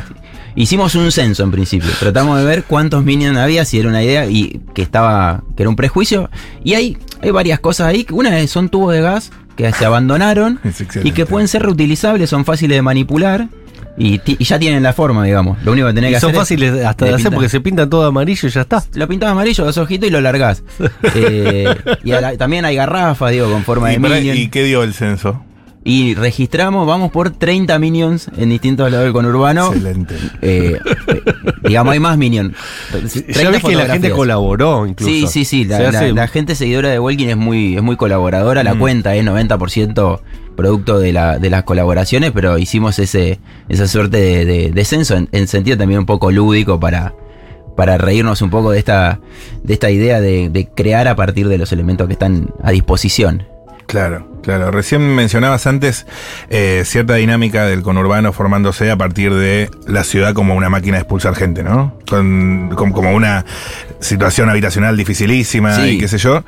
Hicimos 0.54 0.94
un 0.94 1.10
censo 1.12 1.42
en 1.44 1.50
principio. 1.50 1.90
Tratamos 1.98 2.38
de 2.38 2.44
ver 2.44 2.64
cuántos 2.64 3.04
minions 3.04 3.38
había, 3.38 3.64
si 3.64 3.78
era 3.78 3.88
una 3.88 4.02
idea 4.02 4.26
y 4.26 4.60
que 4.74 4.82
estaba. 4.82 5.42
que 5.56 5.62
era 5.62 5.70
un 5.70 5.76
prejuicio. 5.76 6.30
Y 6.62 6.74
hay, 6.74 6.98
hay 7.22 7.30
varias 7.30 7.58
cosas 7.60 7.86
ahí. 7.88 8.06
Una 8.10 8.38
es 8.38 8.50
son 8.50 8.68
tubos 8.68 8.92
de 8.94 9.00
gas 9.00 9.32
que 9.56 9.70
se 9.72 9.84
abandonaron 9.84 10.60
y 11.04 11.10
que 11.12 11.26
pueden 11.26 11.46
ser 11.48 11.62
reutilizables, 11.62 12.30
son 12.30 12.44
fáciles 12.44 12.76
de 12.76 12.82
manipular. 12.82 13.48
Y, 13.98 14.20
ya 14.42 14.58
tienen 14.58 14.82
la 14.82 14.92
forma, 14.94 15.24
digamos. 15.24 15.62
Lo 15.64 15.72
único 15.72 15.86
que 15.88 15.92
tenés 15.94 16.10
Y 16.10 16.14
que 16.14 16.20
son 16.20 16.28
hacer 16.30 16.34
es- 16.36 16.40
fáciles 16.40 16.84
hasta 16.84 17.04
de 17.04 17.10
hacer 17.10 17.24
pintas- 17.26 17.34
porque 17.34 17.48
se 17.50 17.60
pinta 17.60 17.88
todo 17.90 18.06
amarillo 18.06 18.48
y 18.48 18.50
ya 18.50 18.62
está. 18.62 18.82
Lo 18.94 19.06
pintás 19.06 19.30
amarillo, 19.30 19.64
dos 19.64 19.76
ojitos 19.78 20.08
y 20.08 20.12
lo 20.12 20.20
largás. 20.20 20.62
Eh, 21.14 21.74
y 22.04 22.10
la- 22.10 22.36
también 22.38 22.64
hay 22.64 22.76
garrafas, 22.76 23.30
digo, 23.32 23.50
con 23.50 23.62
forma 23.64 23.90
¿Y, 23.92 23.96
de 23.96 24.00
pará, 24.00 24.14
minion. 24.16 24.36
¿Y 24.36 24.48
qué 24.48 24.64
dio 24.64 24.82
el 24.82 24.94
censo? 24.94 25.44
Y 25.84 26.14
registramos, 26.14 26.86
vamos 26.86 27.10
por 27.10 27.30
30 27.30 27.76
minions 27.80 28.28
en 28.36 28.50
distintos 28.50 28.88
lados 28.90 29.04
del 29.04 29.12
conurbano. 29.12 29.66
Excelente. 29.72 30.14
Eh, 30.40 30.78
eh, 31.08 31.22
digamos, 31.64 31.92
hay 31.92 31.98
más 31.98 32.16
minions. 32.16 32.54
Ya 32.92 33.00
30 33.32 33.50
ves 33.50 33.64
que 33.64 33.74
la 33.74 33.86
gente 33.86 34.10
colaboró 34.10 34.86
incluso. 34.86 35.10
Sí, 35.12 35.26
sí, 35.26 35.44
sí. 35.44 35.64
La, 35.64 36.28
gente 36.28 36.54
seguidora 36.54 36.88
de 36.90 37.00
Walking 37.00 37.26
es 37.28 37.36
muy, 37.36 37.74
es 37.76 37.82
muy 37.82 37.96
colaboradora. 37.96 38.62
La 38.62 38.74
Mm. 38.74 38.78
cuenta 38.78 39.16
es 39.16 39.24
90% 39.24 40.20
producto 40.56 40.98
de, 41.00 41.12
la, 41.12 41.38
de 41.38 41.50
las 41.50 41.64
colaboraciones, 41.64 42.30
pero 42.30 42.58
hicimos 42.58 42.98
ese, 43.00 43.40
esa 43.68 43.88
suerte 43.88 44.18
de, 44.18 44.44
de- 44.44 44.70
de 44.70 44.84
censo 44.84 45.16
en, 45.16 45.28
en 45.32 45.48
sentido 45.48 45.76
también 45.78 45.98
un 46.00 46.06
poco 46.06 46.30
lúdico 46.30 46.78
para, 46.78 47.14
para 47.76 47.96
reírnos 47.98 48.40
un 48.42 48.50
poco 48.50 48.70
de 48.70 48.78
esta, 48.78 49.18
de 49.64 49.72
esta 49.74 49.90
idea 49.90 50.20
de, 50.20 50.48
de 50.50 50.68
crear 50.68 51.08
a 51.08 51.16
partir 51.16 51.48
de 51.48 51.58
los 51.58 51.72
elementos 51.72 52.06
que 52.06 52.12
están 52.12 52.50
a 52.62 52.70
disposición. 52.70 53.44
Claro, 53.86 54.26
claro. 54.42 54.70
Recién 54.70 55.02
mencionabas 55.14 55.66
antes 55.66 56.06
eh, 56.50 56.82
cierta 56.86 57.14
dinámica 57.16 57.66
del 57.66 57.82
conurbano 57.82 58.32
formándose 58.32 58.90
a 58.90 58.96
partir 58.96 59.34
de 59.34 59.70
la 59.86 60.02
ciudad 60.04 60.32
como 60.34 60.54
una 60.54 60.70
máquina 60.70 60.96
de 60.96 61.02
expulsar 61.02 61.34
gente, 61.34 61.62
¿no? 61.62 61.98
Con, 62.08 62.70
con- 62.74 62.92
como 62.92 63.12
una 63.12 63.44
situación 64.00 64.48
habitacional 64.48 64.96
dificilísima 64.96 65.74
Sí. 65.76 65.82
y 65.82 65.98
qué 65.98 66.08
sé 66.08 66.18
yo. 66.18 66.42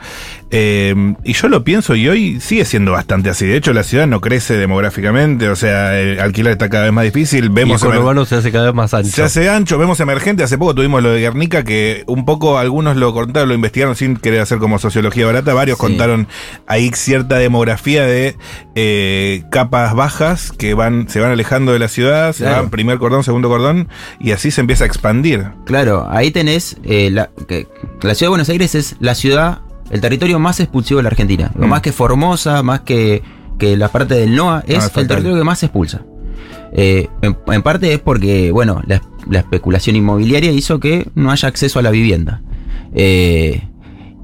Eh, 0.56 1.14
y 1.24 1.32
yo 1.32 1.48
lo 1.48 1.64
pienso 1.64 1.96
y 1.96 2.08
hoy 2.08 2.40
sigue 2.40 2.64
siendo 2.64 2.92
bastante 2.92 3.28
así. 3.28 3.44
De 3.44 3.56
hecho, 3.56 3.72
la 3.72 3.82
ciudad 3.82 4.06
no 4.06 4.20
crece 4.20 4.56
demográficamente, 4.56 5.48
o 5.48 5.56
sea, 5.56 5.98
el 6.00 6.20
alquiler 6.20 6.52
está 6.52 6.68
cada 6.68 6.84
vez 6.84 6.92
más 6.92 7.04
difícil. 7.04 7.44
y 7.44 7.46
el 7.48 7.52
Vemos 7.52 7.82
conurbano 7.82 8.24
se 8.24 8.36
hace 8.36 8.52
cada 8.52 8.66
vez 8.66 8.74
más 8.74 8.94
ancho. 8.94 9.10
se 9.10 9.22
hace 9.24 9.48
ancho, 9.50 9.78
vemos 9.78 9.98
emergente. 9.98 10.44
Hace 10.44 10.56
poco 10.56 10.74
tuvimos 10.74 11.02
lo 11.02 11.10
de 11.10 11.20
Guernica, 11.20 11.64
que 11.64 12.04
un 12.06 12.24
poco 12.24 12.58
algunos 12.58 12.96
lo 12.96 13.12
contaron, 13.12 13.48
lo 13.48 13.54
investigaron 13.56 13.96
sin 13.96 14.16
querer 14.16 14.40
hacer 14.42 14.58
como 14.58 14.78
sociología 14.78 15.26
barata. 15.26 15.54
Varios 15.54 15.76
Sí. 15.78 15.80
contaron 15.80 16.28
ahí 16.68 16.90
cierta 16.94 17.36
demografía 17.38 18.04
de 18.04 18.36
eh, 18.76 19.42
capas 19.50 19.94
bajas 19.94 20.52
que 20.52 20.74
van, 20.74 21.08
se 21.08 21.18
van 21.20 21.32
alejando 21.32 21.72
de 21.72 21.78
la 21.80 21.88
ciudad, 21.88 22.32
se 22.32 22.44
Claro. 22.44 22.62
van 22.62 22.70
primer 22.70 22.98
cordón, 22.98 23.24
segundo 23.24 23.48
cordón, 23.48 23.88
y 24.20 24.30
así 24.30 24.50
se 24.52 24.60
empieza 24.60 24.84
a 24.84 24.86
expandir. 24.86 25.46
Claro, 25.66 26.06
ahí 26.10 26.30
tenés 26.30 26.76
eh, 26.84 27.10
la, 27.10 27.30
que 27.48 27.66
la 28.02 28.14
ciudad 28.14 28.26
de 28.26 28.30
Buenos 28.30 28.48
Aires 28.50 28.74
es 28.74 28.96
la 29.00 29.14
ciudad, 29.14 29.60
el 29.90 30.00
territorio 30.00 30.38
más 30.38 30.60
expulsivo 30.60 30.98
de 30.98 31.04
la 31.04 31.08
Argentina. 31.10 31.50
Mm. 31.54 31.64
Más 31.66 31.80
que 31.82 31.92
Formosa, 31.92 32.62
más 32.62 32.80
que, 32.80 33.22
que 33.58 33.76
la 33.76 33.88
parte 33.88 34.14
del 34.14 34.34
NOA, 34.34 34.64
es 34.66 34.84
Ah, 34.84 34.90
el 35.00 35.06
territorio 35.06 35.36
que 35.38 35.44
más 35.44 35.62
expulsa. 35.62 36.02
Eh, 36.72 37.08
en, 37.22 37.36
en 37.46 37.62
parte 37.62 37.92
es 37.92 38.00
porque, 38.00 38.50
bueno, 38.50 38.82
la, 38.86 39.00
la 39.30 39.38
especulación 39.40 39.94
inmobiliaria 39.96 40.50
hizo 40.50 40.80
que 40.80 41.06
no 41.14 41.30
haya 41.30 41.48
acceso 41.48 41.78
a 41.78 41.82
la 41.82 41.90
vivienda. 41.90 42.42
Eh, 42.94 43.62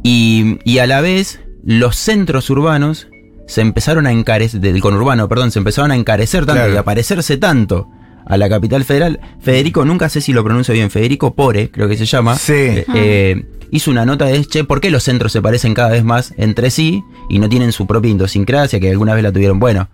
y, 0.02 0.58
y 0.64 0.78
a 0.78 0.86
la 0.86 1.00
vez, 1.00 1.40
los 1.64 1.96
centros 1.96 2.48
urbanos 2.50 3.08
se 3.46 3.60
empezaron 3.60 4.06
a 4.06 4.12
encarecer, 4.12 4.60
del 4.60 4.80
conurbano, 4.80 5.28
perdón, 5.28 5.50
se 5.50 5.58
empezaron 5.58 5.90
a 5.90 5.96
encarecer 5.96 6.46
tanto 6.46 6.60
Claro. 6.62 6.74
y 6.74 6.76
a 6.76 6.84
parecerse 6.84 7.36
tanto 7.36 7.88
a 8.24 8.36
la 8.36 8.48
capital 8.48 8.84
federal. 8.84 9.20
Federico, 9.40 9.84
nunca 9.84 10.08
sé 10.08 10.20
si 10.20 10.32
lo 10.32 10.44
pronuncio 10.44 10.72
bien, 10.72 10.90
Federico 10.90 11.34
Pore, 11.34 11.70
creo 11.70 11.88
que 11.88 11.96
se 11.96 12.06
llama. 12.06 12.36
Sí. 12.36 12.52
eh, 12.52 12.84
eh, 12.94 13.44
hizo 13.70 13.90
una 13.90 14.04
nota 14.06 14.26
de, 14.26 14.44
che, 14.44 14.64
¿por 14.64 14.80
qué 14.80 14.90
los 14.90 15.02
centros 15.04 15.32
se 15.32 15.40
parecen 15.42 15.74
cada 15.74 15.90
vez 15.90 16.04
más 16.04 16.34
entre 16.36 16.70
sí 16.70 17.02
y 17.28 17.38
no 17.38 17.48
tienen 17.48 17.72
su 17.72 17.86
propia 17.86 18.10
idiosincrasia, 18.10 18.80
que 18.80 18.90
alguna 18.90 19.14
vez 19.14 19.22
la 19.22 19.32
tuvieron? 19.32 19.58
Bueno, 19.58 19.88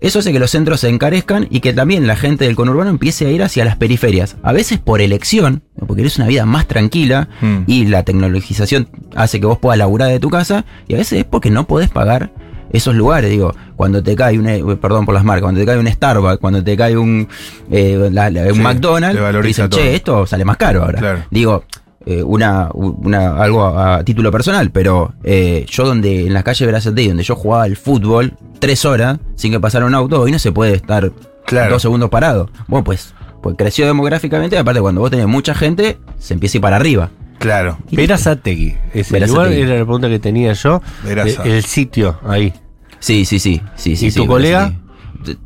eso 0.00 0.20
hace 0.20 0.32
que 0.32 0.38
los 0.38 0.50
centros 0.52 0.78
se 0.80 0.88
encarezcan 0.88 1.48
y 1.50 1.58
que 1.60 1.72
también 1.72 2.06
la 2.06 2.14
gente 2.14 2.44
del 2.44 2.54
conurbano 2.54 2.88
empiece 2.90 3.26
a 3.26 3.30
ir 3.30 3.42
hacia 3.42 3.64
las 3.64 3.76
periferias. 3.76 4.36
A 4.44 4.52
veces 4.52 4.78
por 4.78 5.00
elección, 5.00 5.62
porque 5.86 6.02
es 6.06 6.16
una 6.18 6.28
vida 6.28 6.46
más 6.46 6.68
tranquila 6.68 7.28
Mm. 7.40 7.56
y 7.66 7.86
la 7.86 8.04
tecnologización 8.04 8.88
hace 9.16 9.40
que 9.40 9.46
vos 9.46 9.58
puedas 9.58 9.78
laburar 9.78 10.08
de 10.10 10.20
tu 10.20 10.30
casa, 10.30 10.64
y 10.86 10.94
a 10.94 10.98
veces 10.98 11.18
es 11.20 11.24
porque 11.24 11.50
no 11.50 11.66
podés 11.66 11.90
pagar 11.90 12.32
esos 12.72 12.94
lugares. 12.94 13.30
Digo, 13.30 13.54
cuando 13.76 14.02
te 14.02 14.14
cae 14.14 14.38
un, 14.38 14.46
eh, 14.48 14.62
perdón 14.80 15.04
por 15.04 15.14
las 15.14 15.24
marcas, 15.24 15.42
cuando 15.42 15.58
te 15.60 15.66
cae 15.66 15.78
un 15.78 15.88
Starbucks, 15.88 16.38
cuando 16.38 16.62
te 16.62 16.76
cae 16.76 16.96
un, 16.96 17.26
eh, 17.70 18.08
la- 18.12 18.30
la- 18.30 18.42
un 18.48 18.54
Sí, 18.54 18.60
McDonald's, 18.60 19.42
dicen, 19.46 19.68
todo. 19.70 19.80
che, 19.80 19.94
esto 19.96 20.26
sale 20.26 20.44
más 20.44 20.58
caro 20.58 20.84
ahora. 20.84 20.98
Claro. 21.00 21.24
Digo, 21.30 21.64
eh, 22.10 22.22
una, 22.22 22.70
una, 22.72 23.36
algo 23.36 23.64
a, 23.64 23.96
a 23.96 24.04
título 24.04 24.32
personal, 24.32 24.70
pero 24.70 25.12
eh, 25.24 25.66
yo 25.68 25.84
donde 25.84 26.26
en 26.26 26.32
la 26.32 26.42
calle 26.42 26.64
Verazate, 26.64 27.06
donde 27.08 27.22
yo 27.22 27.36
jugaba 27.36 27.64
al 27.64 27.76
fútbol 27.76 28.32
tres 28.58 28.84
horas 28.86 29.18
sin 29.36 29.52
que 29.52 29.60
pasara 29.60 29.84
un 29.84 29.94
auto, 29.94 30.20
hoy 30.22 30.32
no 30.32 30.38
se 30.38 30.50
puede 30.52 30.72
estar 30.74 31.12
Claro. 31.46 31.72
dos 31.72 31.82
segundos 31.82 32.08
parado. 32.10 32.50
Bueno, 32.66 32.84
pues, 32.84 33.14
pues 33.42 33.56
creció 33.58 33.86
demográficamente, 33.86 34.56
y 34.56 34.58
aparte 34.58 34.80
cuando 34.80 35.00
vos 35.02 35.10
tenés 35.10 35.26
mucha 35.26 35.54
gente, 35.54 35.98
se 36.18 36.34
empieza 36.34 36.56
a 36.56 36.58
ir 36.58 36.62
para 36.62 36.76
arriba. 36.76 37.10
Claro. 37.38 37.78
Verazategui. 37.92 38.74
Ese 38.94 39.12
Verazategui. 39.12 39.28
lugar 39.28 39.52
era 39.52 39.78
la 39.78 39.84
pregunta 39.84 40.08
que 40.08 40.18
tenía 40.18 40.52
yo. 40.54 40.82
Veraza. 41.04 41.44
El 41.44 41.62
sitio 41.62 42.18
ahí. 42.26 42.52
Sí, 43.00 43.24
sí, 43.24 43.38
sí. 43.38 43.60
sí, 43.76 43.96
sí 43.96 44.06
¿Y 44.06 44.10
sí, 44.10 44.18
tu 44.20 44.26
colega? 44.26 44.72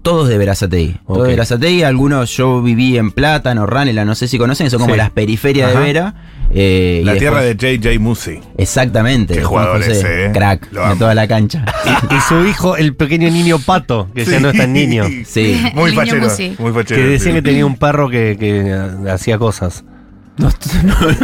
Todos 0.03 0.29
de 0.29 0.39
Verazategui. 0.39 0.97
Todos 1.07 1.25
de 1.25 1.29
Verazategui. 1.31 1.83
Algunos 1.83 2.35
yo 2.37 2.63
viví 2.63 2.97
en 2.99 3.11
Plátano, 3.11 3.67
Ranela, 3.67 4.05
no 4.05 4.15
sé 4.15 4.27
si 4.29 4.39
conocen, 4.39 4.71
son 4.71 4.81
como 4.81 4.95
Sí. 4.95 4.99
las 4.99 5.11
periferias 5.11 5.71
Ajá. 5.71 5.81
de 5.81 5.85
Vera. 5.87 6.15
Eh, 6.55 7.01
y 7.03 7.05
La 7.05 7.13
después- 7.13 7.19
tierra 7.19 7.43
de 7.43 7.79
J.J. 7.79 7.99
Musi. 8.01 8.41
Exactamente. 8.59 9.35
Qué 9.35 9.45
jugador 9.45 9.79
José, 9.79 9.93
ese, 9.93 10.27
eh. 10.27 10.31
Crack, 10.33 10.69
Lo 10.73 10.89
de 10.89 10.97
toda 10.97 11.15
la 11.15 11.27
cancha. 11.29 11.65
Y 12.11 12.21
su 12.29 12.45
hijo, 12.47 12.77
el 12.77 12.95
pequeño 12.95 13.31
niño 13.31 13.59
pato, 13.59 14.09
que 14.15 14.25
ya 14.25 14.41
no 14.41 14.51
es 14.51 14.57
tan 14.59 14.73
niño. 14.73 15.05
Sí. 15.25 15.61
Muy 15.75 15.93
fachero. 15.95 16.29
Muy 16.59 16.73
fachero. 16.73 17.01
Que 17.01 17.07
decían 17.09 17.35
sí. 17.37 17.43
que 17.43 17.43
tenía 17.43 17.65
un 17.67 17.77
perro 17.77 18.09
que, 18.11 18.37
que, 18.39 19.11
hacía 19.11 19.39
cosas. 19.39 19.85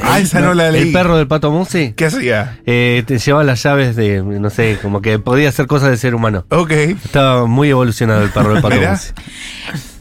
Ah, 0.03 0.19
esa 0.21 0.41
no 0.41 0.53
la 0.53 0.71
leí. 0.71 0.83
El 0.89 0.93
perro 0.93 1.17
del 1.17 1.27
pato 1.27 1.51
Musi 1.51 1.95
¿Qué 1.97 2.05
hacía? 2.05 2.59
eh, 2.67 3.03
te 3.07 3.19
llevaba 3.19 3.43
las 3.43 3.63
llaves 3.63 3.97
de, 3.97 4.23
no 4.23 4.51
sé, 4.51 4.79
como 4.83 5.01
que 5.01 5.19
podía 5.19 5.49
hacer 5.49 5.67
cosas 5.67 5.91
de 5.91 5.97
ser 5.97 6.15
humano. 6.15 6.45
Ok. 6.51 6.71
Estaba 6.73 7.47
muy 7.47 7.71
evolucionado 7.71 8.23
el 8.23 8.31
perro 8.31 8.53
del 8.53 8.63
pato. 8.63 8.77
Musi. 8.91 9.13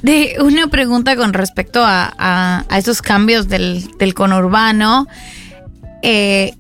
De 0.02 0.36
una 0.42 0.68
pregunta 0.68 1.16
con 1.16 1.34
respecto 1.34 1.84
a, 1.84 2.14
a- 2.18 2.66
a 2.70 2.78
esos 2.78 3.02
cambios 3.02 3.48
del, 3.48 3.90
del 3.98 4.14
conurbano. 4.14 5.08
Eh, 6.04 6.54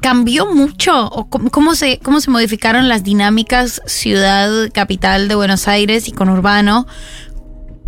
¿Cambió 0.00 0.52
mucho? 0.52 1.06
¿O 1.06 1.28
cómo, 1.30 1.48
cómo 1.50 1.74
se, 1.76 2.00
¿Cómo 2.00 2.20
se 2.20 2.28
modificaron 2.30 2.88
las 2.88 3.04
dinámicas 3.04 3.80
ciudad 3.86 4.50
capital 4.72 5.28
de 5.28 5.36
Buenos 5.36 5.68
Aires 5.68 6.08
y 6.08 6.12
conurbano 6.12 6.88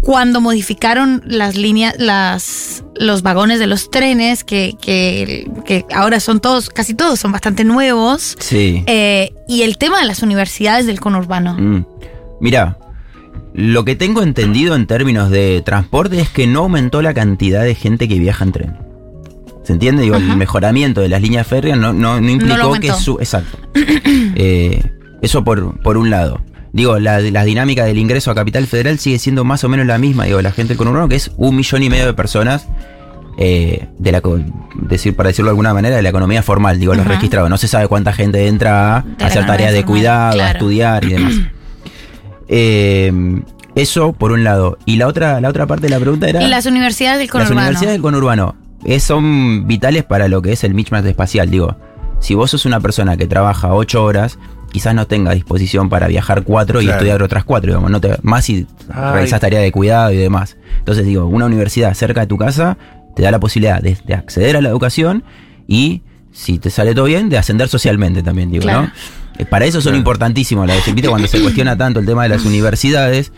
cuando 0.00 0.40
modificaron 0.40 1.22
las 1.24 1.56
líneas, 1.56 1.94
las, 1.98 2.84
los 2.94 3.22
vagones 3.22 3.58
de 3.58 3.66
los 3.66 3.90
trenes, 3.90 4.44
que, 4.44 4.74
que, 4.80 5.50
que 5.64 5.86
ahora 5.92 6.20
son 6.20 6.40
todos, 6.40 6.68
casi 6.68 6.92
todos 6.94 7.18
son 7.18 7.32
bastante 7.32 7.64
nuevos? 7.64 8.36
Sí. 8.38 8.84
Eh, 8.86 9.32
y 9.48 9.62
el 9.62 9.76
tema 9.78 9.98
de 9.98 10.04
las 10.06 10.22
universidades 10.22 10.84
del 10.86 11.00
conurbano. 11.00 11.54
Mm. 11.58 11.86
Mira, 12.40 12.78
lo 13.54 13.84
que 13.84 13.94
tengo 13.94 14.22
entendido 14.22 14.74
en 14.74 14.86
términos 14.86 15.30
de 15.30 15.62
transporte 15.64 16.20
es 16.20 16.28
que 16.28 16.48
no 16.48 16.60
aumentó 16.60 17.02
la 17.02 17.14
cantidad 17.14 17.62
de 17.62 17.76
gente 17.76 18.08
que 18.08 18.18
viaja 18.18 18.44
en 18.44 18.52
tren. 18.52 18.76
¿Se 19.62 19.72
entiende? 19.72 20.02
Digo, 20.02 20.16
Ajá. 20.16 20.32
el 20.32 20.36
mejoramiento 20.36 21.00
de 21.00 21.08
las 21.08 21.22
líneas 21.22 21.46
férreas 21.46 21.78
no, 21.78 21.92
no, 21.92 22.20
no 22.20 22.30
implicó 22.30 22.72
que 22.74 22.92
su. 22.92 23.16
Exacto. 23.18 23.58
Eh, 24.36 24.82
eso 25.22 25.44
por, 25.44 25.80
por 25.80 25.96
un 25.96 26.10
lado. 26.10 26.40
Digo, 26.72 26.98
la, 26.98 27.20
la 27.20 27.44
dinámica 27.44 27.84
del 27.84 27.98
ingreso 27.98 28.32
a 28.32 28.34
Capital 28.34 28.66
Federal 28.66 28.98
sigue 28.98 29.20
siendo 29.20 29.44
más 29.44 29.62
o 29.62 29.68
menos 29.68 29.86
la 29.86 29.96
misma. 29.96 30.24
Digo, 30.24 30.42
la 30.42 30.50
gente 30.50 30.70
del 30.70 30.76
conurbano, 30.76 31.08
que 31.08 31.14
es 31.14 31.30
un 31.36 31.54
millón 31.54 31.84
y 31.84 31.90
medio 31.90 32.06
de 32.06 32.14
personas 32.14 32.66
eh, 33.38 33.86
de 33.98 34.12
la 34.12 34.20
decir 34.74 35.14
para 35.14 35.28
decirlo 35.28 35.50
de 35.50 35.52
alguna 35.52 35.72
manera 35.72 35.94
de 35.94 36.02
la 36.02 36.08
economía 36.08 36.42
formal, 36.42 36.80
digo, 36.80 36.94
los 36.94 37.06
registrados. 37.06 37.48
No 37.48 37.58
se 37.58 37.68
sabe 37.68 37.86
cuánta 37.86 38.12
gente 38.12 38.48
entra 38.48 38.98
a 38.98 39.02
De 39.02 39.24
hacer 39.24 39.46
tareas 39.46 39.72
de 39.72 39.82
formal, 39.82 39.96
cuidado, 39.96 40.42
a 40.42 40.50
estudiar 40.50 41.04
y 41.04 41.10
demás. 41.10 41.34
Eh, 42.48 43.12
eso 43.74 44.12
por 44.12 44.32
un 44.32 44.44
lado. 44.44 44.78
Y 44.86 44.96
la 44.96 45.06
otra, 45.08 45.40
la 45.40 45.48
otra 45.48 45.66
parte 45.66 45.86
de 45.86 45.90
la 45.90 45.98
pregunta 46.00 46.28
era. 46.28 46.42
Y 46.42 46.48
las 46.48 46.66
universidades 46.66 47.18
del 47.18 47.26
Las 47.26 47.32
conurbano. 47.32 47.60
universidades 47.60 47.94
del 47.94 48.02
conurbano 48.02 48.56
eh, 48.84 49.00
son 49.00 49.66
vitales 49.66 50.04
para 50.04 50.28
lo 50.28 50.42
que 50.42 50.52
es 50.52 50.64
el 50.64 50.74
mismatch 50.74 51.06
espacial. 51.06 51.50
Digo, 51.50 51.76
si 52.20 52.34
vos 52.34 52.50
sos 52.50 52.66
una 52.66 52.80
persona 52.80 53.16
que 53.16 53.26
trabaja 53.26 53.74
ocho 53.74 54.04
horas, 54.04 54.38
quizás 54.72 54.94
no 54.94 55.06
tenga 55.06 55.32
disposición 55.32 55.88
para 55.88 56.06
viajar 56.06 56.42
cuatro 56.44 56.80
y 56.82 56.88
estudiar 56.88 57.22
otras 57.22 57.44
cuatro, 57.44 57.70
digamos, 57.72 57.90
no 57.90 58.00
te, 58.00 58.16
más 58.22 58.44
si 58.44 58.66
Ay. 58.92 59.12
realizas 59.14 59.40
tareas 59.40 59.62
de 59.62 59.72
cuidado 59.72 60.12
y 60.12 60.16
demás. 60.16 60.56
Entonces 60.78 61.04
digo, 61.06 61.26
una 61.26 61.46
universidad 61.46 61.94
cerca 61.94 62.20
de 62.22 62.26
tu 62.26 62.36
casa 62.38 62.76
te 63.16 63.22
da 63.22 63.30
la 63.30 63.40
posibilidad 63.40 63.80
de, 63.80 63.96
de 64.04 64.14
acceder 64.14 64.56
a 64.56 64.60
la 64.60 64.68
educación 64.68 65.22
y, 65.66 66.02
si 66.32 66.58
te 66.58 66.70
sale 66.70 66.94
todo 66.94 67.04
bien, 67.04 67.28
de 67.28 67.38
ascender 67.38 67.68
socialmente 67.68 68.22
también, 68.22 68.50
digo, 68.50 68.62
Claro. 68.62 68.82
¿no? 68.82 68.90
Eh, 69.38 69.44
Para 69.44 69.64
eso 69.64 69.80
son 69.80 69.90
Claro. 69.90 69.98
importantísimos. 69.98 70.66
La, 70.66 70.74
¿viste? 70.74 71.08
Cuando 71.08 71.28
se 71.28 71.40
cuestiona 71.40 71.76
tanto 71.76 72.00
el 72.00 72.06
tema 72.06 72.22
de 72.24 72.28
las 72.30 72.44
universidades, 72.46 73.32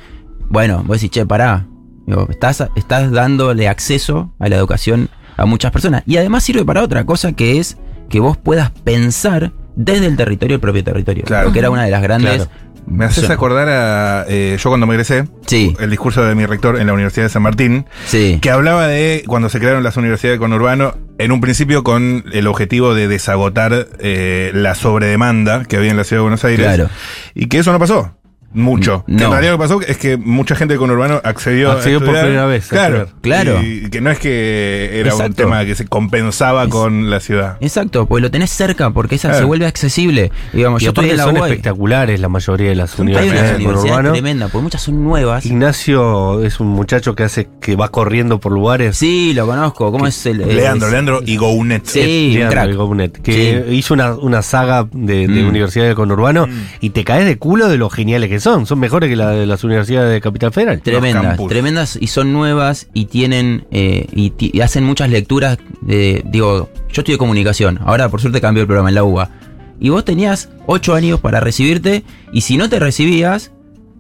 bueno, 0.49 0.83
vos 0.87 0.99
decís, 0.99 1.11
che, 1.11 1.27
pará. 1.27 1.67
Digo, 2.07 2.29
estás, 2.31 2.65
estás 2.77 3.11
dándole 3.11 3.67
acceso 3.69 4.33
a 4.39 4.49
la 4.49 4.57
educación 4.57 5.09
a 5.37 5.45
muchas 5.47 5.73
personas. 5.73 6.03
Y 6.07 6.17
además 6.19 6.45
sirve 6.45 6.65
para 6.65 6.83
otra 6.83 7.05
cosa 7.05 7.33
que 7.33 7.59
es 7.59 7.77
que 8.09 8.21
vos 8.21 8.37
puedas 8.37 8.71
pensar 8.71 9.53
desde 9.75 10.07
el 10.07 10.17
territorio 10.17 10.55
el 10.55 10.61
propio 10.61 10.85
territorio. 10.85 11.25
Claro. 11.25 11.47
Porque 11.47 11.59
era 11.59 11.71
una 11.71 11.85
de 11.85 11.91
las 11.91 12.03
grandes. 12.03 12.37
Claro. 12.47 12.51
Me 12.87 13.05
haces 13.05 13.29
acordar 13.31 13.69
a. 13.69 14.25
eh, 14.29 14.57
yo 14.63 14.71
cuando 14.71 14.87
me 14.87 14.95
egresé, 14.95 15.27
Sí. 15.47 15.75
el 15.81 15.91
discurso 15.91 16.25
de 16.25 16.37
mi 16.37 16.47
rector 16.47 16.79
en 16.81 16.87
la 16.87 16.93
Universidad 16.93 17.27
de 17.27 17.31
San 17.31 17.43
Martín, 17.43 17.85
Sí. 18.07 18.39
que 18.41 18.49
hablaba 18.51 18.87
de 18.87 19.25
cuando 19.27 19.49
se 19.49 19.59
crearon 19.59 19.83
las 19.83 19.97
universidades 19.97 20.39
con 20.39 20.53
Urbano, 20.53 20.95
en 21.19 21.33
un 21.33 21.41
principio 21.41 21.83
con 21.83 22.25
el 22.33 22.47
objetivo 22.47 22.95
de 22.95 23.09
desagotar 23.09 23.89
eh, 23.99 24.51
la 24.55 24.75
sobredemanda 24.75 25.65
que 25.65 25.77
había 25.77 25.91
en 25.91 25.97
la 25.97 26.05
ciudad 26.05 26.21
de 26.21 26.25
Buenos 26.25 26.45
Aires. 26.45 26.67
Claro. 26.67 26.91
Y 27.35 27.47
que 27.47 27.59
eso 27.59 27.73
no 27.73 27.79
pasó. 27.79 28.17
Mucho. 28.53 29.05
No. 29.07 29.19
Que 29.19 29.25
en 29.25 29.31
realidad 29.31 29.53
lo 29.53 29.59
que 29.59 29.63
pasó 29.63 29.81
es 29.83 29.99
que 29.99 30.17
mucha 30.17 30.55
gente 30.57 30.75
de 30.75 30.79
conurbano 30.79 31.21
accedió, 31.25 31.73
Accedió 31.73 31.99
a 31.99 32.01
por 32.01 32.15
primera 32.15 32.47
vez 32.47 32.69
Claro. 32.69 33.09
Claro. 33.21 33.61
Y 33.63 33.91
que 33.91 34.01
no 34.01 34.11
es 34.11 34.19
que 34.19 34.99
era 35.01 35.15
un 35.15 35.35
tema 35.35 35.65
que 35.67 35.75
se 35.75 35.85
compensaba 35.87 36.69
con 36.69 37.11
la 37.11 37.21
ciudad. 37.21 37.59
Exacto, 37.61 38.07
pues 38.07 38.23
lo 38.23 38.31
tenés 38.31 38.51
cerca 38.51 38.91
porque 38.91 39.17
esa 39.17 39.29
Claro. 39.29 39.43
se 39.43 39.47
vuelve 39.47 39.67
accesible. 39.67 40.31
Digamos, 40.55 40.81
Y 40.81 40.87
yo 40.87 40.91
estoy 40.91 41.05
aparte 41.07 41.13
en 41.13 41.17
la 41.19 41.25
son 41.25 41.37
UBA 41.37 41.49
y- 41.49 41.51
espectaculares 41.53 42.21
la 42.21 42.29
mayoría 42.29 42.69
de 42.71 42.75
las 42.77 42.99
universidades 42.99 43.53
del 43.59 43.67
universidades 43.67 44.13
tremendas, 44.13 44.51
porque 44.51 44.63
muchas 44.63 44.83
son 44.83 45.05
nuevas. 45.05 45.45
Ignacio 45.45 46.43
es 46.43 46.59
un 46.61 46.69
muchacho 46.69 47.15
que 47.15 47.25
hace 47.25 47.49
que 47.61 47.77
va 47.77 47.89
corriendo 47.91 48.41
por 48.41 48.53
lugares. 48.53 48.97
Sí, 48.97 49.33
lo 49.35 49.47
conozco. 49.47 49.93
¿Cómo 49.93 50.07
es 50.07 50.25
el. 50.27 50.39
Leandro, 50.39 50.87
es- 50.87 50.93
Leandro 50.93 51.21
y 51.27 51.37
Gounet. 51.37 51.85
Sí, 51.85 52.29
un 52.31 52.35
Leandro 52.39 52.51
crack. 52.51 52.69
de 52.71 52.75
Gounet, 52.77 53.23
que 53.23 53.67
hizo 53.71 53.93
una, 53.95 54.15
una 54.15 54.41
saga 54.43 54.87
de, 54.93 55.27
de 55.29 55.43
Mm. 55.43 55.49
universidades 55.49 55.91
del 55.91 55.97
conurbano 55.97 56.49
y 56.81 56.91
te 56.91 57.05
caes 57.05 57.27
de 57.27 57.37
culo 57.39 57.69
de 57.69 57.77
lo 57.77 57.91
geniales 57.91 58.31
que 58.31 58.36
son. 58.41 58.67
Son 58.67 58.79
mejores 58.79 59.09
que 59.09 59.17
la 59.17 59.31
de 59.31 59.47
las 59.47 59.65
universidades 59.65 60.13
de 60.13 60.21
Capital 60.21 60.53
Federal. 60.53 60.81
Tremendas, 60.83 61.39
tremendas 61.49 61.99
y 62.01 62.07
son 62.09 62.33
nuevas 62.33 62.89
y 62.95 63.07
tienen 63.07 63.67
eh, 63.71 64.07
y, 64.13 64.61
hacen 64.61 64.85
muchas 64.85 65.11
lecturas. 65.11 65.59
De, 65.81 66.23
digo, 66.27 66.71
yo 66.93 67.01
estudio 67.03 67.19
comunicación, 67.19 67.79
ahora 67.85 68.09
por 68.09 68.21
suerte 68.21 68.41
cambió 68.41 68.63
el 68.63 68.67
programa 68.67 68.89
en 68.89 68.95
la 68.95 69.05
UBA. 69.05 69.31
Y 69.79 69.91
vos 69.91 70.05
tenías 70.05 70.49
ocho 70.67 70.95
años 70.95 71.21
para 71.21 71.41
recibirte 71.41 72.03
y 72.33 72.41
si 72.41 72.57
no 72.57 72.69
te 72.69 72.79
recibías, 72.79 73.53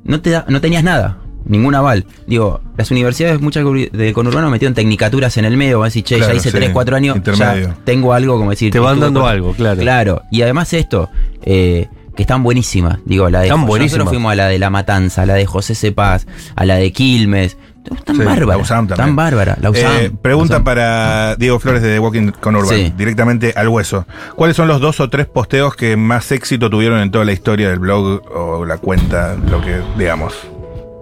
no, 0.05 0.21
te 0.21 0.31
da- 0.31 0.47
no 0.49 0.61
tenías 0.61 0.83
nada, 0.83 1.19
ningún 1.45 1.75
aval. 1.75 2.07
Digo, 2.27 2.61
las 2.79 2.91
universidades 2.91 3.41
muchas 3.41 3.65
de 3.93 4.13
conurbano 4.15 4.49
metieron 4.51 4.75
tecnicaturas 4.75 5.37
en 5.37 5.45
el 5.45 5.57
medio, 5.57 5.81
vas 5.81 5.87
a 5.87 5.89
decir, 5.89 6.05
che, 6.05 6.17
Claro, 6.17 6.33
ya 6.33 6.37
hice 6.39 6.51
sí, 6.51 6.57
3, 6.57 6.71
4 6.71 6.97
años, 6.97 7.17
intermedio. 7.17 7.69
ya 7.69 7.77
tengo 7.85 8.13
algo 8.15 8.39
como 8.39 8.51
decir. 8.51 8.73
Te 8.73 8.79
van 8.79 9.01
dando 9.01 9.27
algo, 9.27 9.53
claro. 9.53 9.81
Claro, 9.81 10.23
y 10.31 10.43
además 10.43 10.73
esto, 10.73 11.11
eh, 11.43 11.89
que 12.17 12.23
están 12.23 12.43
buenísimas. 12.43 12.99
Digo, 13.05 13.29
la 13.31 13.41
de 13.41 13.47
Están 13.47 13.61
nosotros 13.61 13.79
buenísimas. 13.79 14.09
fuimos 14.09 14.33
a 14.33 14.35
la 14.35 14.49
de 14.49 14.59
La 14.59 14.71
Matanza, 14.71 15.23
a 15.23 15.27
la 15.27 15.35
de 15.35 15.47
José 15.47 15.75
Cepaz, 15.75 16.27
a 16.57 16.65
la 16.65 16.77
de 16.77 16.91
Quilmes. 16.93 17.57
Están 17.95 18.17
Sí, 18.17 18.23
bárbaras. 18.25 18.49
la 18.49 18.57
USAM 18.59 18.89
también. 18.89 19.07
Tan 19.07 19.15
bárbara. 19.17 19.57
La 19.61 19.71
USAM. 19.71 19.93
Eh, 20.01 20.11
pregunta 20.21 20.55
La 20.55 20.57
USAM. 20.59 20.65
para 20.65 21.37
Diego 21.37 21.61
Flores 21.61 21.83
de 21.83 21.93
The 21.93 21.99
Walking 22.01 22.33
con 22.41 22.57
Urban, 22.57 22.77
Sí. 22.77 22.93
directamente 22.97 23.53
al 23.55 23.69
hueso. 23.69 24.07
¿Cuáles 24.35 24.57
son 24.57 24.67
los 24.67 24.81
dos 24.81 24.99
o 24.99 25.09
tres 25.09 25.27
posteos 25.27 25.77
que 25.77 25.97
más 25.97 26.33
éxito 26.33 26.69
tuvieron 26.69 26.99
en 27.01 27.13
toda 27.13 27.25
la 27.25 27.31
historia 27.33 27.69
del 27.71 27.79
blog 27.79 28.23
o 28.35 28.65
la 28.65 28.79
cuenta, 28.79 29.37
lo 29.49 29.61
que 29.61 29.81
digamos? 29.97 30.35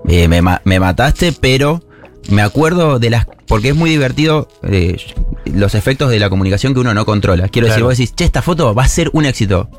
Eh, 0.08 0.28
me, 0.28 0.42
me 0.64 0.78
mataste, 0.80 1.32
pero 1.32 1.82
me 2.28 2.42
acuerdo 2.42 2.98
de 2.98 3.08
las. 3.08 3.26
Porque 3.46 3.68
es 3.70 3.74
muy 3.74 3.88
divertido 3.88 4.48
eh, 4.62 4.98
los 5.46 5.74
efectos 5.74 6.10
de 6.10 6.18
la 6.18 6.28
comunicación 6.28 6.74
que 6.74 6.80
uno 6.80 6.92
no 6.92 7.06
controla. 7.06 7.48
Quiero 7.48 7.68
decir, 7.68 7.82
vos 7.82 7.96
decís, 7.96 8.14
che, 8.14 8.24
esta 8.24 8.42
foto 8.42 8.74
va 8.74 8.84
a 8.84 8.88
ser 8.88 9.08
un 9.14 9.24
éxito. 9.24 9.70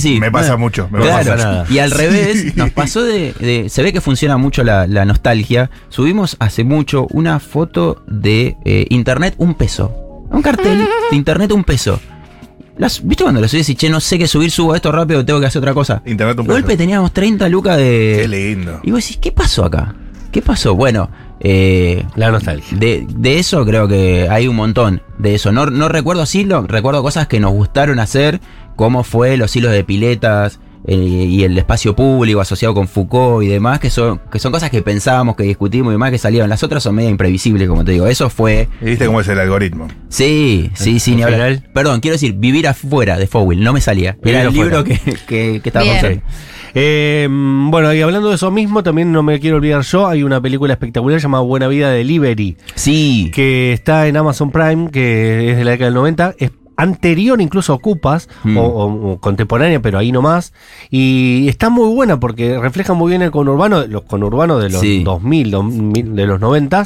Sí, 0.00 0.18
me 0.20 0.30
pasa 0.30 0.56
mucho, 0.56 0.88
me 0.90 1.00
Claro, 1.00 1.18
pasa 1.30 1.36
nada. 1.36 1.66
Y 1.70 1.78
al 1.78 1.90
revés, 1.90 2.56
nos 2.56 2.70
pasó 2.70 3.02
de, 3.02 3.32
de- 3.34 3.68
Se 3.68 3.82
ve 3.82 3.92
que 3.92 4.00
funciona 4.00 4.36
mucho 4.36 4.64
la, 4.64 4.86
la 4.86 5.04
nostalgia. 5.04 5.70
Subimos 5.90 6.36
hace 6.40 6.64
mucho 6.64 7.06
una 7.10 7.38
foto 7.40 8.02
de 8.06 8.56
eh, 8.64 8.86
internet 8.90 9.34
un 9.38 9.54
peso. 9.54 9.92
Un 10.30 10.42
cartel 10.42 10.86
de 11.10 11.16
internet 11.16 11.52
un 11.52 11.64
peso. 11.64 12.00
Las- 12.78 13.06
¿Viste 13.06 13.24
cuando 13.24 13.40
lo 13.40 13.48
subís 13.48 13.68
y 13.68 13.74
che, 13.74 13.90
no 13.90 14.00
sé 14.00 14.18
qué 14.18 14.26
subir, 14.26 14.50
subo 14.50 14.74
esto 14.74 14.90
rápido, 14.90 15.24
tengo 15.24 15.38
que 15.40 15.46
hacer 15.46 15.60
otra 15.60 15.74
cosa? 15.74 16.02
Internet 16.06 16.38
un 16.40 16.46
De 16.46 16.52
golpe 16.52 16.66
peso. 16.68 16.78
teníamos 16.78 17.12
30 17.12 17.48
lucas 17.48 17.76
de. 17.76 18.18
Qué 18.22 18.28
lindo. 18.28 18.80
Y 18.82 18.90
vos 18.90 19.02
decís, 19.02 19.18
¿qué 19.18 19.30
pasó 19.32 19.64
acá? 19.66 19.94
¿Qué 20.32 20.40
pasó? 20.42 20.74
Bueno, 20.76 21.10
eh, 21.40 22.04
La 22.14 22.30
nostalgia. 22.30 22.78
de, 22.78 23.04
de 23.08 23.38
eso 23.40 23.64
creo 23.66 23.88
que 23.88 24.28
hay 24.30 24.46
un 24.48 24.56
montón. 24.56 25.02
De 25.18 25.34
eso. 25.34 25.52
No, 25.52 25.66
no 25.66 25.88
recuerdo 25.88 26.22
así, 26.22 26.44
lo- 26.44 26.62
recuerdo 26.66 27.02
cosas 27.02 27.26
que 27.26 27.40
nos 27.40 27.50
gustaron 27.52 27.98
hacer, 27.98 28.40
como 28.80 29.04
fue 29.04 29.36
los 29.36 29.54
hilos 29.54 29.72
de 29.72 29.84
piletas 29.84 30.58
eh, 30.86 30.94
y 30.94 31.44
el 31.44 31.58
espacio 31.58 31.94
público 31.94 32.40
asociado 32.40 32.72
con 32.72 32.88
Foucault 32.88 33.44
y 33.44 33.48
demás, 33.48 33.78
que 33.78 33.90
son, 33.90 34.22
que 34.32 34.38
son 34.38 34.52
cosas 34.52 34.70
que 34.70 34.80
pensábamos, 34.80 35.36
que 35.36 35.42
discutimos 35.42 35.90
y 35.90 35.92
demás, 35.96 36.10
que 36.10 36.16
salieron. 36.16 36.48
Las 36.48 36.62
otras 36.62 36.82
son 36.82 36.94
medio 36.94 37.10
imprevisibles, 37.10 37.68
como 37.68 37.84
te 37.84 37.92
digo. 37.92 38.06
Eso 38.06 38.30
fue. 38.30 38.68
¿Y 38.80 38.86
viste 38.86 39.04
cómo 39.04 39.20
es 39.20 39.28
el 39.28 39.38
algoritmo? 39.38 39.86
Sí, 40.08 40.70
sí, 40.72 40.98
sí, 40.98 41.10
¿En 41.10 41.16
ni 41.18 41.22
hablar. 41.24 41.62
Perdón, 41.74 42.00
quiero 42.00 42.14
decir, 42.14 42.32
vivir 42.32 42.66
afuera 42.66 43.18
de 43.18 43.26
Fowell, 43.26 43.62
no 43.62 43.74
me 43.74 43.82
salía. 43.82 44.16
Era 44.24 44.40
el 44.44 44.54
libro 44.54 44.82
que, 44.82 44.98
que, 45.28 45.60
que 45.62 45.68
estábamos 45.68 46.00
Bien. 46.00 46.06
ahí. 46.06 46.22
Eh, 46.74 47.28
bueno, 47.30 47.92
y 47.92 48.00
hablando 48.00 48.30
de 48.30 48.36
eso 48.36 48.50
mismo, 48.50 48.82
también 48.82 49.12
no 49.12 49.22
me 49.22 49.40
quiero 49.40 49.56
olvidar 49.56 49.82
yo, 49.82 50.06
hay 50.06 50.22
una 50.22 50.40
película 50.40 50.72
espectacular 50.72 51.20
llamada 51.20 51.42
Buena 51.44 51.68
Vida 51.68 51.90
Delivery, 51.90 52.56
Sí. 52.76 53.30
que 53.34 53.72
está 53.72 54.06
en 54.06 54.16
Amazon 54.16 54.50
Prime, 54.52 54.90
que 54.90 55.50
es 55.50 55.56
de 55.58 55.64
la 55.64 55.72
década 55.72 55.86
del 55.86 55.94
90, 55.94 56.34
es 56.38 56.52
anterior 56.80 57.40
incluso 57.40 57.72
a 57.72 57.76
Ocupas, 57.76 58.28
Mm. 58.44 58.56
o, 58.56 58.62
o- 58.62 59.12
o 59.12 59.18
contemporánea, 59.20 59.80
pero 59.80 59.98
ahí 59.98 60.12
nomás, 60.12 60.52
y 60.90 61.46
está 61.48 61.68
muy 61.70 61.88
buena 61.94 62.18
porque 62.20 62.58
refleja 62.58 62.92
muy 62.94 63.10
bien 63.10 63.22
el 63.22 63.30
conurbano, 63.30 63.86
los 63.86 64.02
conurbanos 64.02 64.62
de 64.62 64.70
los 64.70 64.80
Sí. 64.80 65.02
2000, 65.02 65.50
2000, 65.50 66.14
de 66.16 66.26
los 66.26 66.40
90, 66.40 66.84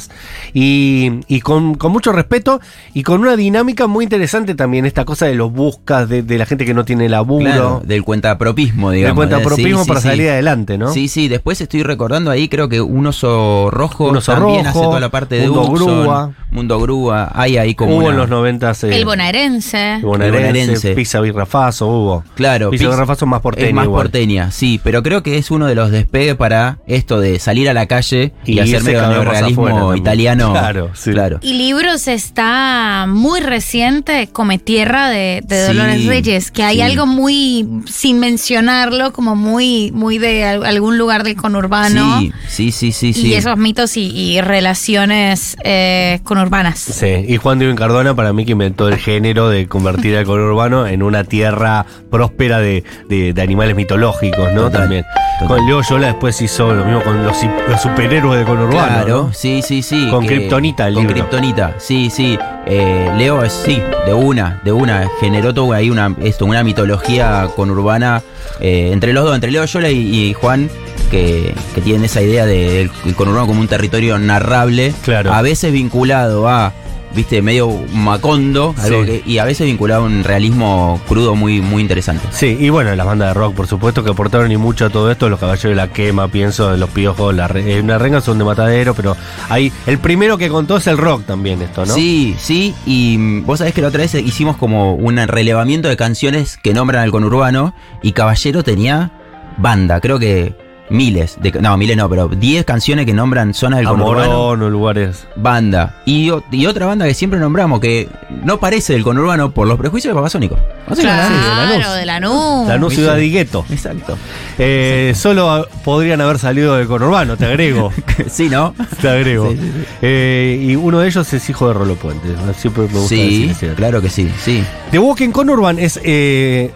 y, 0.53 1.11
y 1.27 1.41
con, 1.41 1.75
con 1.75 1.91
mucho 1.91 2.11
respeto, 2.11 2.59
y 2.93 3.03
con 3.03 3.21
una 3.21 3.35
dinámica 3.35 3.87
muy 3.87 4.03
interesante 4.03 4.55
también, 4.55 4.85
esta 4.85 5.05
cosa 5.05 5.25
de 5.25 5.35
los 5.35 5.51
buscas, 5.51 6.07
de, 6.09 6.23
de 6.23 6.37
la 6.37 6.45
gente 6.45 6.65
que 6.65 6.73
no 6.73 6.85
tiene 6.85 7.09
laburo, 7.09 7.45
Claro, 7.45 7.81
del 7.85 8.03
cuentapropismo, 8.03 8.91
digamos. 8.91 9.15
cuenta 9.15 9.39
¿eh? 9.39 9.43
propismo 9.43 9.79
Sí, 9.79 9.83
sí, 9.83 9.87
para 9.87 10.01
sí. 10.01 10.07
salir 10.07 10.29
adelante, 10.29 10.77
¿no? 10.77 10.91
Sí, 10.91 11.07
sí, 11.07 11.27
después 11.27 11.59
estoy 11.61 11.83
recordando 11.83 12.31
ahí, 12.31 12.47
creo 12.49 12.69
que 12.69 12.81
un 12.81 13.07
oso 13.07 13.69
rojo 13.71 14.09
Un 14.09 14.17
oso 14.17 14.33
también 14.33 14.65
rojo, 14.65 14.69
hace 14.79 14.87
toda 14.87 14.99
la 14.99 15.09
parte 15.09 15.35
de 15.35 15.49
Uxon, 15.49 15.73
Grúa. 15.75 16.31
Mundo 16.55 16.79
Grúa, 16.79 17.31
hay 17.33 17.57
ahí 17.57 17.75
como 17.75 17.91
Hubo 17.97 18.05
una- 18.05 18.09
en 18.11 18.17
los 18.17 18.29
90 18.29 18.71
eh, 18.71 18.75
El 18.97 19.05
bonaerense. 19.05 19.95
el 19.95 20.01
bonaerense, 20.01 20.35
El 20.35 20.41
bonaerense. 20.41 20.95
Pizza 20.95 21.19
Birrafazo, 21.19 21.87
hubo. 21.87 22.23
Claro, 22.35 22.69
Pizza 22.71 22.89
Birrafazo 22.89 23.25
más 23.25 23.41
porteña 23.41 23.67
es 23.67 23.73
más 23.73 23.85
igual. 23.85 24.03
porteña, 24.03 24.51
sí, 24.51 24.79
pero 24.83 25.03
creo 25.03 25.21
que 25.21 25.37
es 25.37 25.51
uno 25.51 25.67
de 25.67 25.75
los 25.75 25.91
despegues 25.91 26.35
para 26.35 26.79
esto 26.87 27.19
de 27.19 27.39
salir 27.39 27.69
a 27.69 27.73
la 27.73 27.85
calle 27.87 28.31
y, 28.45 28.53
Y 28.53 28.59
hacer 28.59 28.83
neorrealismo 28.83 29.67
afuera 29.67 29.79
también. 29.85 30.01
italiano. 30.01 30.51
Claro, 30.65 30.91
sí. 30.95 31.11
claro. 31.11 31.39
Y 31.41 31.53
libros 31.53 32.07
está 32.07 33.05
muy 33.07 33.39
reciente, 33.41 34.29
Come 34.31 34.57
Tierra 34.57 35.09
de, 35.09 35.41
de 35.45 35.61
Sí, 35.67 35.67
Dolores 35.73 36.05
Reyes, 36.05 36.51
que 36.51 36.63
hay 36.63 36.77
sí. 36.77 36.81
algo 36.81 37.05
muy, 37.05 37.67
sin 37.85 38.19
mencionarlo, 38.19 39.11
como 39.13 39.35
muy, 39.35 39.91
muy 39.91 40.17
de 40.17 40.43
al- 40.45 40.65
algún 40.65 40.97
lugar 40.97 41.23
del 41.23 41.35
conurbano. 41.35 42.19
Sí, 42.21 42.31
sí, 42.47 42.71
sí, 42.71 42.91
sí, 42.91 43.13
sí. 43.13 43.27
Y 43.27 43.33
esos 43.33 43.57
mitos 43.57 43.97
y, 43.97 44.05
y 44.15 44.39
relaciones 44.41 45.57
eh, 45.63 46.19
conurbanas. 46.23 46.44
Sí, 46.93 47.25
y 47.27 47.37
Juan 47.37 47.59
Diego 47.59 47.75
Cardona 47.75 48.15
para 48.15 48.33
mí 48.33 48.45
que 48.45 48.53
inventó 48.53 48.87
el 48.87 48.97
género 48.97 49.49
de 49.49 49.67
convertir 49.67 50.15
al 50.17 50.25
conurbano 50.25 50.87
en 50.87 51.03
una 51.03 51.23
tierra 51.23 51.85
próspera 52.09 52.59
de, 52.59 52.83
de- 53.09 53.33
de 53.33 53.41
animales 53.41 53.75
mitológicos, 53.75 54.51
¿no? 54.53 54.63
Total, 54.63 54.81
También. 54.81 55.05
total. 55.39 55.57
Con 55.57 55.65
Leo 55.67 55.81
Yola 55.81 56.07
después 56.07 56.41
hizo 56.41 56.73
lo 56.73 56.85
mismo 56.85 57.01
con 57.03 57.23
los, 57.23 57.35
los 57.69 57.81
superhéroes 57.81 58.39
de 58.39 58.45
conurbano. 58.45 58.71
Claro, 58.87 59.07
¿no? 59.27 59.33
sí, 59.33 59.61
sí, 59.61 59.81
sí. 59.81 60.07
Con 60.09 60.25
Kryptonita 60.25 60.87
el 60.87 60.93
Con 60.95 61.03
libro. 61.03 61.15
Kryptonita, 61.27 61.75
sí, 61.77 62.09
sí. 62.09 62.37
Eh, 62.67 63.11
Leo 63.17 63.43
es, 63.43 63.53
sí, 63.53 63.81
de 64.05 64.13
una, 64.13 64.59
de 64.63 64.71
una. 64.71 65.07
Generó 65.19 65.53
todo 65.53 65.73
ahí 65.73 65.89
una, 65.89 66.15
esto, 66.23 66.45
una 66.45 66.63
mitología 66.63 67.47
conurbana 67.55 68.21
eh, 68.59 68.89
entre 68.91 69.13
los 69.13 69.23
dos, 69.25 69.35
entre 69.35 69.51
Leo 69.51 69.65
Yola 69.65 69.89
y, 69.89 70.29
y 70.29 70.33
Juan, 70.33 70.69
que, 71.05 71.53
que 71.73 71.81
tienen 71.81 72.05
esa 72.05 72.21
idea 72.21 72.45
del 72.45 72.91
el 73.05 73.15
conurbano 73.15 73.47
como 73.47 73.61
un 73.61 73.67
territorio 73.67 74.17
narrable. 74.19 74.93
Claro. 75.03 75.33
A 75.33 75.41
veces 75.41 75.71
vinculado 75.71 76.47
a 76.49 76.73
viste, 77.15 77.41
medio 77.41 77.69
macondo, 77.93 78.75
algo 78.77 79.05
Sí. 79.05 79.05
que- 79.05 79.23
y 79.25 79.37
a 79.37 79.45
veces 79.45 79.65
vinculado 79.65 80.03
a 80.03 80.05
un 80.05 80.25
realismo 80.25 80.99
crudo 81.07 81.33
muy, 81.33 81.61
muy 81.61 81.81
interesante. 81.81 82.27
Sí, 82.31 82.57
y 82.59 82.67
bueno, 82.69 82.93
las 82.93 83.05
bandas 83.05 83.29
de 83.29 83.33
rock, 83.33 83.55
por 83.55 83.67
supuesto, 83.67 84.03
que 84.03 84.09
aportaron 84.11 84.51
y 84.51 84.57
mucho 84.57 84.87
a 84.87 84.89
todo 84.89 85.09
esto. 85.09 85.29
Los 85.29 85.39
Caballeros 85.39 85.69
de 85.71 85.75
la 85.75 85.87
Quema, 85.93 86.27
pienso, 86.27 86.71
de 86.71 86.77
los 86.77 86.89
Piojos, 86.89 87.33
la 87.33 87.47
re- 87.47 87.77
eh, 87.77 87.79
una 87.79 87.97
renga 87.97 88.19
son 88.19 88.37
de 88.37 88.43
Matadero, 88.43 88.93
pero 88.95 89.15
hay 89.47 89.71
el 89.87 89.97
primero 89.99 90.37
que 90.37 90.49
contó 90.49 90.75
es 90.75 90.87
el 90.87 90.97
rock 90.97 91.25
también, 91.25 91.61
esto, 91.61 91.85
¿no? 91.85 91.93
Sí, 91.93 92.35
sí, 92.37 92.75
y 92.85 93.17
mm, 93.17 93.45
vos 93.45 93.59
sabés 93.59 93.73
que 93.73 93.81
la 93.81 93.87
otra 93.87 94.01
vez 94.01 94.13
hicimos 94.15 94.57
como 94.57 94.95
un 94.95 95.15
relevamiento 95.15 95.87
de 95.87 95.95
canciones 95.95 96.57
que 96.61 96.73
nombran 96.73 97.01
al 97.03 97.11
conurbano 97.11 97.73
y 98.01 98.11
Caballero 98.11 98.61
tenía 98.61 99.11
banda, 99.57 100.01
creo 100.01 100.19
que 100.19 100.53
miles, 100.89 101.37
de, 101.41 101.51
no, 101.53 101.75
miles 101.77 101.97
no, 101.97 102.09
pero 102.09 102.27
10 102.27 102.65
canciones 102.65 103.05
que 103.05 103.13
nombran 103.13 103.53
zonas 103.53 103.79
del 103.79 103.87
conurbano. 103.87 104.69
Lugares. 104.69 105.27
Banda. 105.35 105.95
Y, 106.05 106.29
otra 106.29 106.85
banda 106.85 107.05
que 107.05 107.13
siempre 107.13 107.39
nombramos 107.39 107.79
que 107.79 108.09
no 108.43 108.59
parece 108.59 108.93
del 108.93 109.03
conurbano 109.03 109.51
por 109.51 109.67
los 109.67 109.77
prejuicios 109.77 110.11
de 110.11 110.15
Babasónico. 110.15 110.57
No 110.87 110.95
sé 110.95 111.01
Claro, 111.01 111.35
nada. 111.35 111.65
Lanús. 111.77 111.95
de 111.95 112.05
Lanús. 112.05 112.67
Lanús. 112.67 112.93
Ciudad 112.93 113.17
y 113.17 113.31
Gueto. 113.31 113.65
Exacto. 113.69 114.17
Eh, 114.57 115.13
solo 115.15 115.67
podrían 115.83 116.21
haber 116.21 116.39
salido 116.39 116.75
del 116.75 116.87
conurbano, 116.87 117.37
te 117.37 117.45
agrego. 117.45 117.91
sí, 118.27 118.49
¿no? 118.49 118.73
Te 119.01 119.09
agrego. 119.09 119.51
Sí, 119.51 119.57
sí, 119.57 119.71
sí. 119.73 119.85
Eh, 120.01 120.65
y 120.69 120.75
uno 120.75 120.99
de 120.99 121.07
ellos 121.07 121.31
es 121.33 121.49
hijo 121.49 121.67
de 121.67 121.73
Rolo 121.73 121.95
Puente. 121.95 122.27
Siempre 122.57 122.83
me 122.83 122.93
gusta 122.93 123.09
Sí, 123.09 123.47
decir 123.47 123.73
claro 123.75 124.01
que 124.01 124.09
sí, 124.09 124.31
sí. 124.43 124.63
The 124.91 124.99
Walking 124.99 125.31
Conurban 125.31 125.79
es. 125.79 125.99
Eh, 126.03 126.71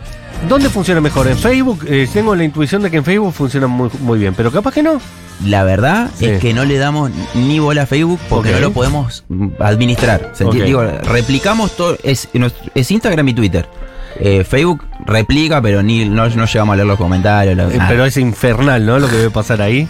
¿Dónde 0.47 0.69
funciona 0.69 1.02
mejor? 1.02 1.28
¿En 1.28 1.38
Facebook? 1.38 1.86
Eh, 1.88 2.08
tengo 2.12 2.34
la 2.36 2.43
intuición 2.43 2.82
de 2.82 2.89
que 2.89 2.97
en 2.97 3.04
Facebook 3.04 3.34
funciona 3.34 3.67
muy, 3.67 3.89
muy 3.99 4.17
bien, 4.19 4.34
pero 4.34 4.52
capaz 4.52 4.73
que 4.73 4.82
no. 4.82 4.99
La 5.45 5.63
verdad 5.63 6.10
Sí. 6.15 6.25
es 6.25 6.41
que 6.41 6.54
no 6.54 6.65
le 6.65 6.78
damos 6.78 7.12
ni 7.36 7.60
bola 7.60 7.84
a 7.84 7.86
Facebook 7.86 8.19
porque 8.30 8.52
no 8.52 8.60
lo 8.60 8.71
podemos 8.71 9.23
administrar. 9.60 10.34
Digo, 10.52 10.84
replicamos 10.84 11.75
todo. 11.78 11.97
Es, 12.04 12.28
es 12.75 12.91
Instagram 12.91 13.28
y 13.30 13.34
Twitter. 13.34 13.67
Eh, 14.19 14.43
Facebook 14.43 14.84
replica, 15.06 15.62
pero 15.62 15.82
ni 15.84 16.04
no, 16.06 16.28
no 16.30 16.45
llegamos 16.45 16.73
a 16.73 16.75
leer 16.75 16.88
los 16.88 16.97
comentarios. 16.97 17.58
Eh, 17.73 17.80
pero 17.88 18.06
es 18.06 18.17
infernal, 18.17 18.86
¿no? 18.86 18.99
Lo 18.99 19.08
que 19.08 19.15
debe 19.15 19.30
pasar 19.30 19.62
ahí. 19.62 19.88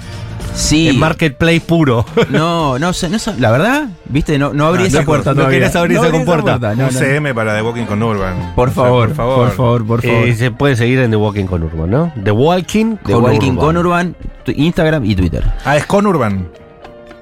Sí. 0.54 0.90
Es 0.90 0.96
marketplace 0.96 1.62
puro. 1.62 2.06
No, 2.30 2.78
no 2.80 2.94
sé, 2.94 3.10
no 3.10 3.18
sé, 3.20 3.34
la 3.40 3.52
verdad, 3.52 3.90
viste, 4.06 4.38
no, 4.38 4.54
no 4.54 4.68
abrí 4.68 4.82
No, 4.84 4.88
esa 4.88 5.00
no, 5.00 5.06
puerta 5.06 5.34
no 5.34 5.48
querés 5.50 5.76
abrir 5.76 5.98
esa 5.98 6.12
compuerta. 6.12 6.58
no, 6.60 6.72
un 6.72 6.78
no. 6.78 6.90
CM 6.92 7.34
para 7.34 7.56
The 7.56 7.62
Walking 7.64 7.86
con 7.86 8.02
Urban. 8.04 8.54
Por 8.56 8.70
O 8.70 8.72
sea, 8.74 8.84
favor, 8.84 9.08
por 9.08 9.16
favor, 9.56 9.86
por 9.86 10.02
favor. 10.02 10.28
Eh, 10.28 10.36
se 10.36 10.52
puede 10.52 10.76
seguir 10.76 11.00
en 11.00 11.10
The 11.12 11.18
Walking 11.18 11.46
Conurban, 11.46 11.90
¿no? 11.90 12.12
The 12.24 12.32
Walking 12.32 12.98
The 13.06 13.16
Walking 13.16 13.56
con 13.56 13.78
Urban, 13.78 14.16
Instagram 14.46 15.06
y 15.06 15.16
Twitter. 15.16 15.44
Ah, 15.66 15.78
es 15.78 15.86
con 15.86 16.06
Urban. 16.06 16.48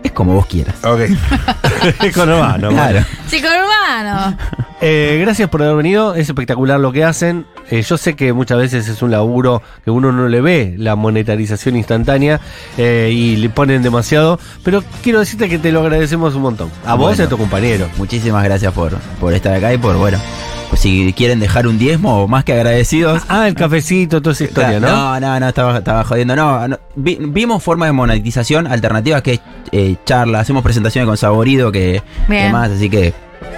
Es 0.08 0.13
como 0.13 0.34
vos 0.34 0.46
quieras. 0.46 0.76
Ok. 0.86 1.02
Conurbano, 2.15 2.70
Claro. 2.70 3.04
Chico 3.30 3.48
urbano. 3.48 4.38
Eh, 4.80 5.17
gracias 5.22 5.50
por 5.50 5.62
haber 5.63 5.76
venido, 5.76 6.15
es 6.15 6.30
espectacular 6.30 6.80
lo 6.80 6.91
que 6.91 7.04
hacen. 7.04 7.46
Eh, 7.70 7.82
yo 7.82 7.98
sé 7.98 8.15
que 8.15 8.32
muchas 8.32 8.58
veces 8.58 8.88
es 8.88 9.02
un 9.02 9.12
laburo 9.12 9.62
que 9.84 9.91
uno 9.91 10.12
no 10.13 10.30
le 10.30 10.39
ve 10.39 10.76
la 10.78 10.96
monetarización 10.96 11.76
instantánea 11.76 12.39
eh, 12.78 13.10
y 13.13 13.36
le 13.36 13.50
ponen 13.50 13.82
demasiado, 13.84 14.39
pero 14.63 14.84
quiero 15.04 15.20
decirte 15.20 15.50
que 15.50 15.58
te 15.60 15.72
lo 15.74 15.82
agradecemos 15.82 16.36
un 16.36 16.43
montón. 16.43 16.72
A 16.86 16.93
vos 16.96 17.12
y 17.12 17.22
a 17.22 17.26
Bueno. 17.26 17.30
tu 17.30 17.38
compañero. 17.38 17.89
Muchísimas 17.98 18.43
gracias 18.46 18.72
por, 18.72 18.93
por 19.20 19.34
estar 19.34 19.54
acá 19.54 19.74
y 19.74 19.78
por, 19.78 19.98
bueno, 19.98 20.20
pues 20.69 20.82
si 20.82 21.13
quieren 21.13 21.39
dejar 21.39 21.67
un 21.67 21.77
diezmo, 21.80 22.27
más 22.27 22.43
que 22.43 22.53
agradecidos. 22.53 23.21
Ah, 23.30 23.47
el 23.47 23.56
cafecito, 23.56 24.21
toda 24.21 24.34
esa 24.34 24.43
historia, 24.45 24.80
¿no? 24.80 24.88
No, 24.88 25.19
no, 25.19 25.39
no, 25.39 25.47
estaba, 25.47 25.77
estaba 25.77 26.03
jodiendo. 26.03 26.36
No, 26.36 26.67
no. 26.67 26.77
Vi- 26.95 27.17
vimos 27.19 27.63
formas 27.63 27.89
de 27.89 27.93
monetización 27.93 28.67
alternativas 28.67 29.21
que 29.21 29.34
es 29.36 29.39
eh, 29.71 29.95
charla, 30.06 30.39
hacemos 30.39 30.63
presentaciones 30.63 31.08
con 31.08 31.17
saborido 31.17 31.71
que 31.71 32.01
demás, 32.45 32.71
así 32.71 32.89
que 32.89 33.13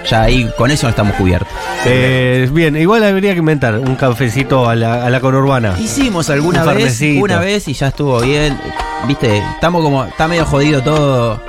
ya 0.08 0.22
ahí 0.22 0.50
con 0.56 0.70
eso 0.70 0.88
estamos 0.88 1.14
cubiertos. 1.14 1.48
Eh, 1.84 2.48
bien, 2.52 2.76
igual 2.76 3.02
habría 3.04 3.32
que 3.32 3.38
inventar 3.38 3.78
un 3.78 3.96
cafecito 3.96 4.68
a 4.68 4.74
la, 4.74 5.04
a 5.06 5.10
la 5.10 5.20
conurbana. 5.20 5.74
Hicimos 5.78 6.30
alguna 6.30 6.64
Un 6.64 6.74
vez, 6.76 7.00
una 7.20 7.38
vez 7.38 7.68
y 7.68 7.74
ya 7.74 7.88
estuvo 7.88 8.20
bien. 8.20 8.58
Viste, 9.06 9.38
estamos 9.38 9.82
como, 9.82 10.04
está 10.04 10.28
medio 10.28 10.44
jodido 10.44 10.82
todo. 10.82 11.42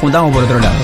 Juntamos 0.00 0.32
por 0.32 0.44
otro 0.44 0.58
lado. 0.60 0.74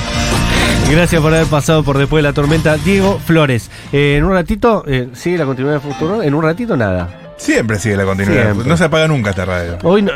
Gracias 0.93 1.23
por 1.23 1.33
haber 1.35 1.47
pasado 1.47 1.83
por 1.83 1.97
después 1.99 2.23
de 2.23 2.29
la 2.29 2.35
tormenta. 2.35 2.77
Diego 2.77 3.19
Flores, 3.25 3.71
eh, 3.93 4.17
en 4.19 4.25
un 4.25 4.33
ratito, 4.33 4.85
eh, 4.87 5.09
¿sigue 5.15 5.39
la 5.39 5.47
continuidad 5.47 5.81
de 5.81 5.93
futuro? 5.93 6.23
En 6.23 6.35
un 6.35 6.43
ratito 6.43 6.77
nada. 6.77 7.35
Siempre 7.39 7.79
sigue 7.79 7.97
la 7.97 8.05
continuidad. 8.05 8.43
Siempre. 8.45 8.69
No 8.69 8.77
se 8.77 8.85
apaga 8.85 9.09
nunca 9.09 9.31
esta 9.31 9.45
radio. 9.47 9.79
Hoy 9.83 10.03
no. 10.03 10.13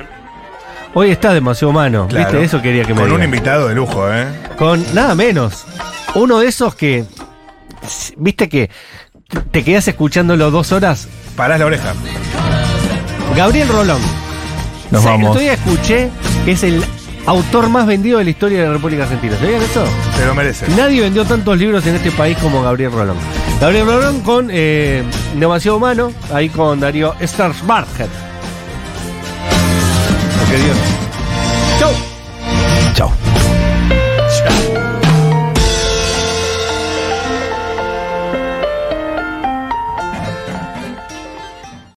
Hoy 0.95 1.11
está 1.11 1.33
demasiado 1.33 1.71
humano, 1.71 2.07
Claro. 2.09 2.31
¿viste? 2.31 2.45
Eso 2.45 2.63
quería 2.63 2.85
que 2.85 2.95
me 2.95 3.01
Con 3.01 3.13
un 3.13 3.23
invitado 3.23 3.69
de 3.69 3.75
lujo, 3.75 4.11
¿eh? 4.13 4.27
Con 4.59 4.85
nada 4.95 5.15
menos. 5.15 5.65
Uno 6.15 6.39
de 6.41 6.49
esos 6.49 6.75
que. 6.75 7.05
¿Viste 8.17 8.49
que 8.49 8.71
te 9.51 9.65
quedas 9.65 9.89
escuchándolo 9.89 10.51
dos 10.51 10.73
horas? 10.73 11.09
Parás 11.37 11.59
la 11.59 11.67
oreja. 11.67 11.93
Gabriel 13.35 13.69
Rolón. 13.69 14.01
Nos 14.91 15.03
Sé- 15.03 15.09
vamos. 15.09 15.23
El 15.23 15.29
otro 15.31 15.41
día 15.41 15.53
escuché 15.55 16.11
que 16.45 16.53
es 16.53 16.63
el 16.63 16.83
autor 17.27 17.69
más 17.69 17.87
vendido 17.87 18.19
de 18.19 18.25
la 18.25 18.31
historia 18.31 18.61
de 18.61 18.67
la 18.67 18.73
República 18.75 19.03
Argentina. 19.05 19.37
¿Sabían 19.39 19.63
eso? 19.63 19.85
Se 20.17 20.27
lo 20.27 20.35
merece. 20.35 20.69
Nadie 20.77 21.01
vendió 21.01 21.25
tantos 21.25 21.59
libros 21.59 21.87
en 21.87 21.97
este 21.97 22.11
país 22.13 22.37
como 22.39 22.63
Gabriel 22.63 22.93
Rolón. 22.93 23.17
Gabriel 23.61 23.87
Rolón 23.87 24.21
con 24.21 24.49
eh, 24.51 25.03
Demasiado 25.39 25.77
Humano, 25.77 26.13
ahí 26.33 26.49
con 26.49 26.81
Darío 26.81 27.15
Starsbarger. 27.21 28.09
Porque 30.39 30.57
Dios. 30.57 30.77
Chau. 31.81 32.06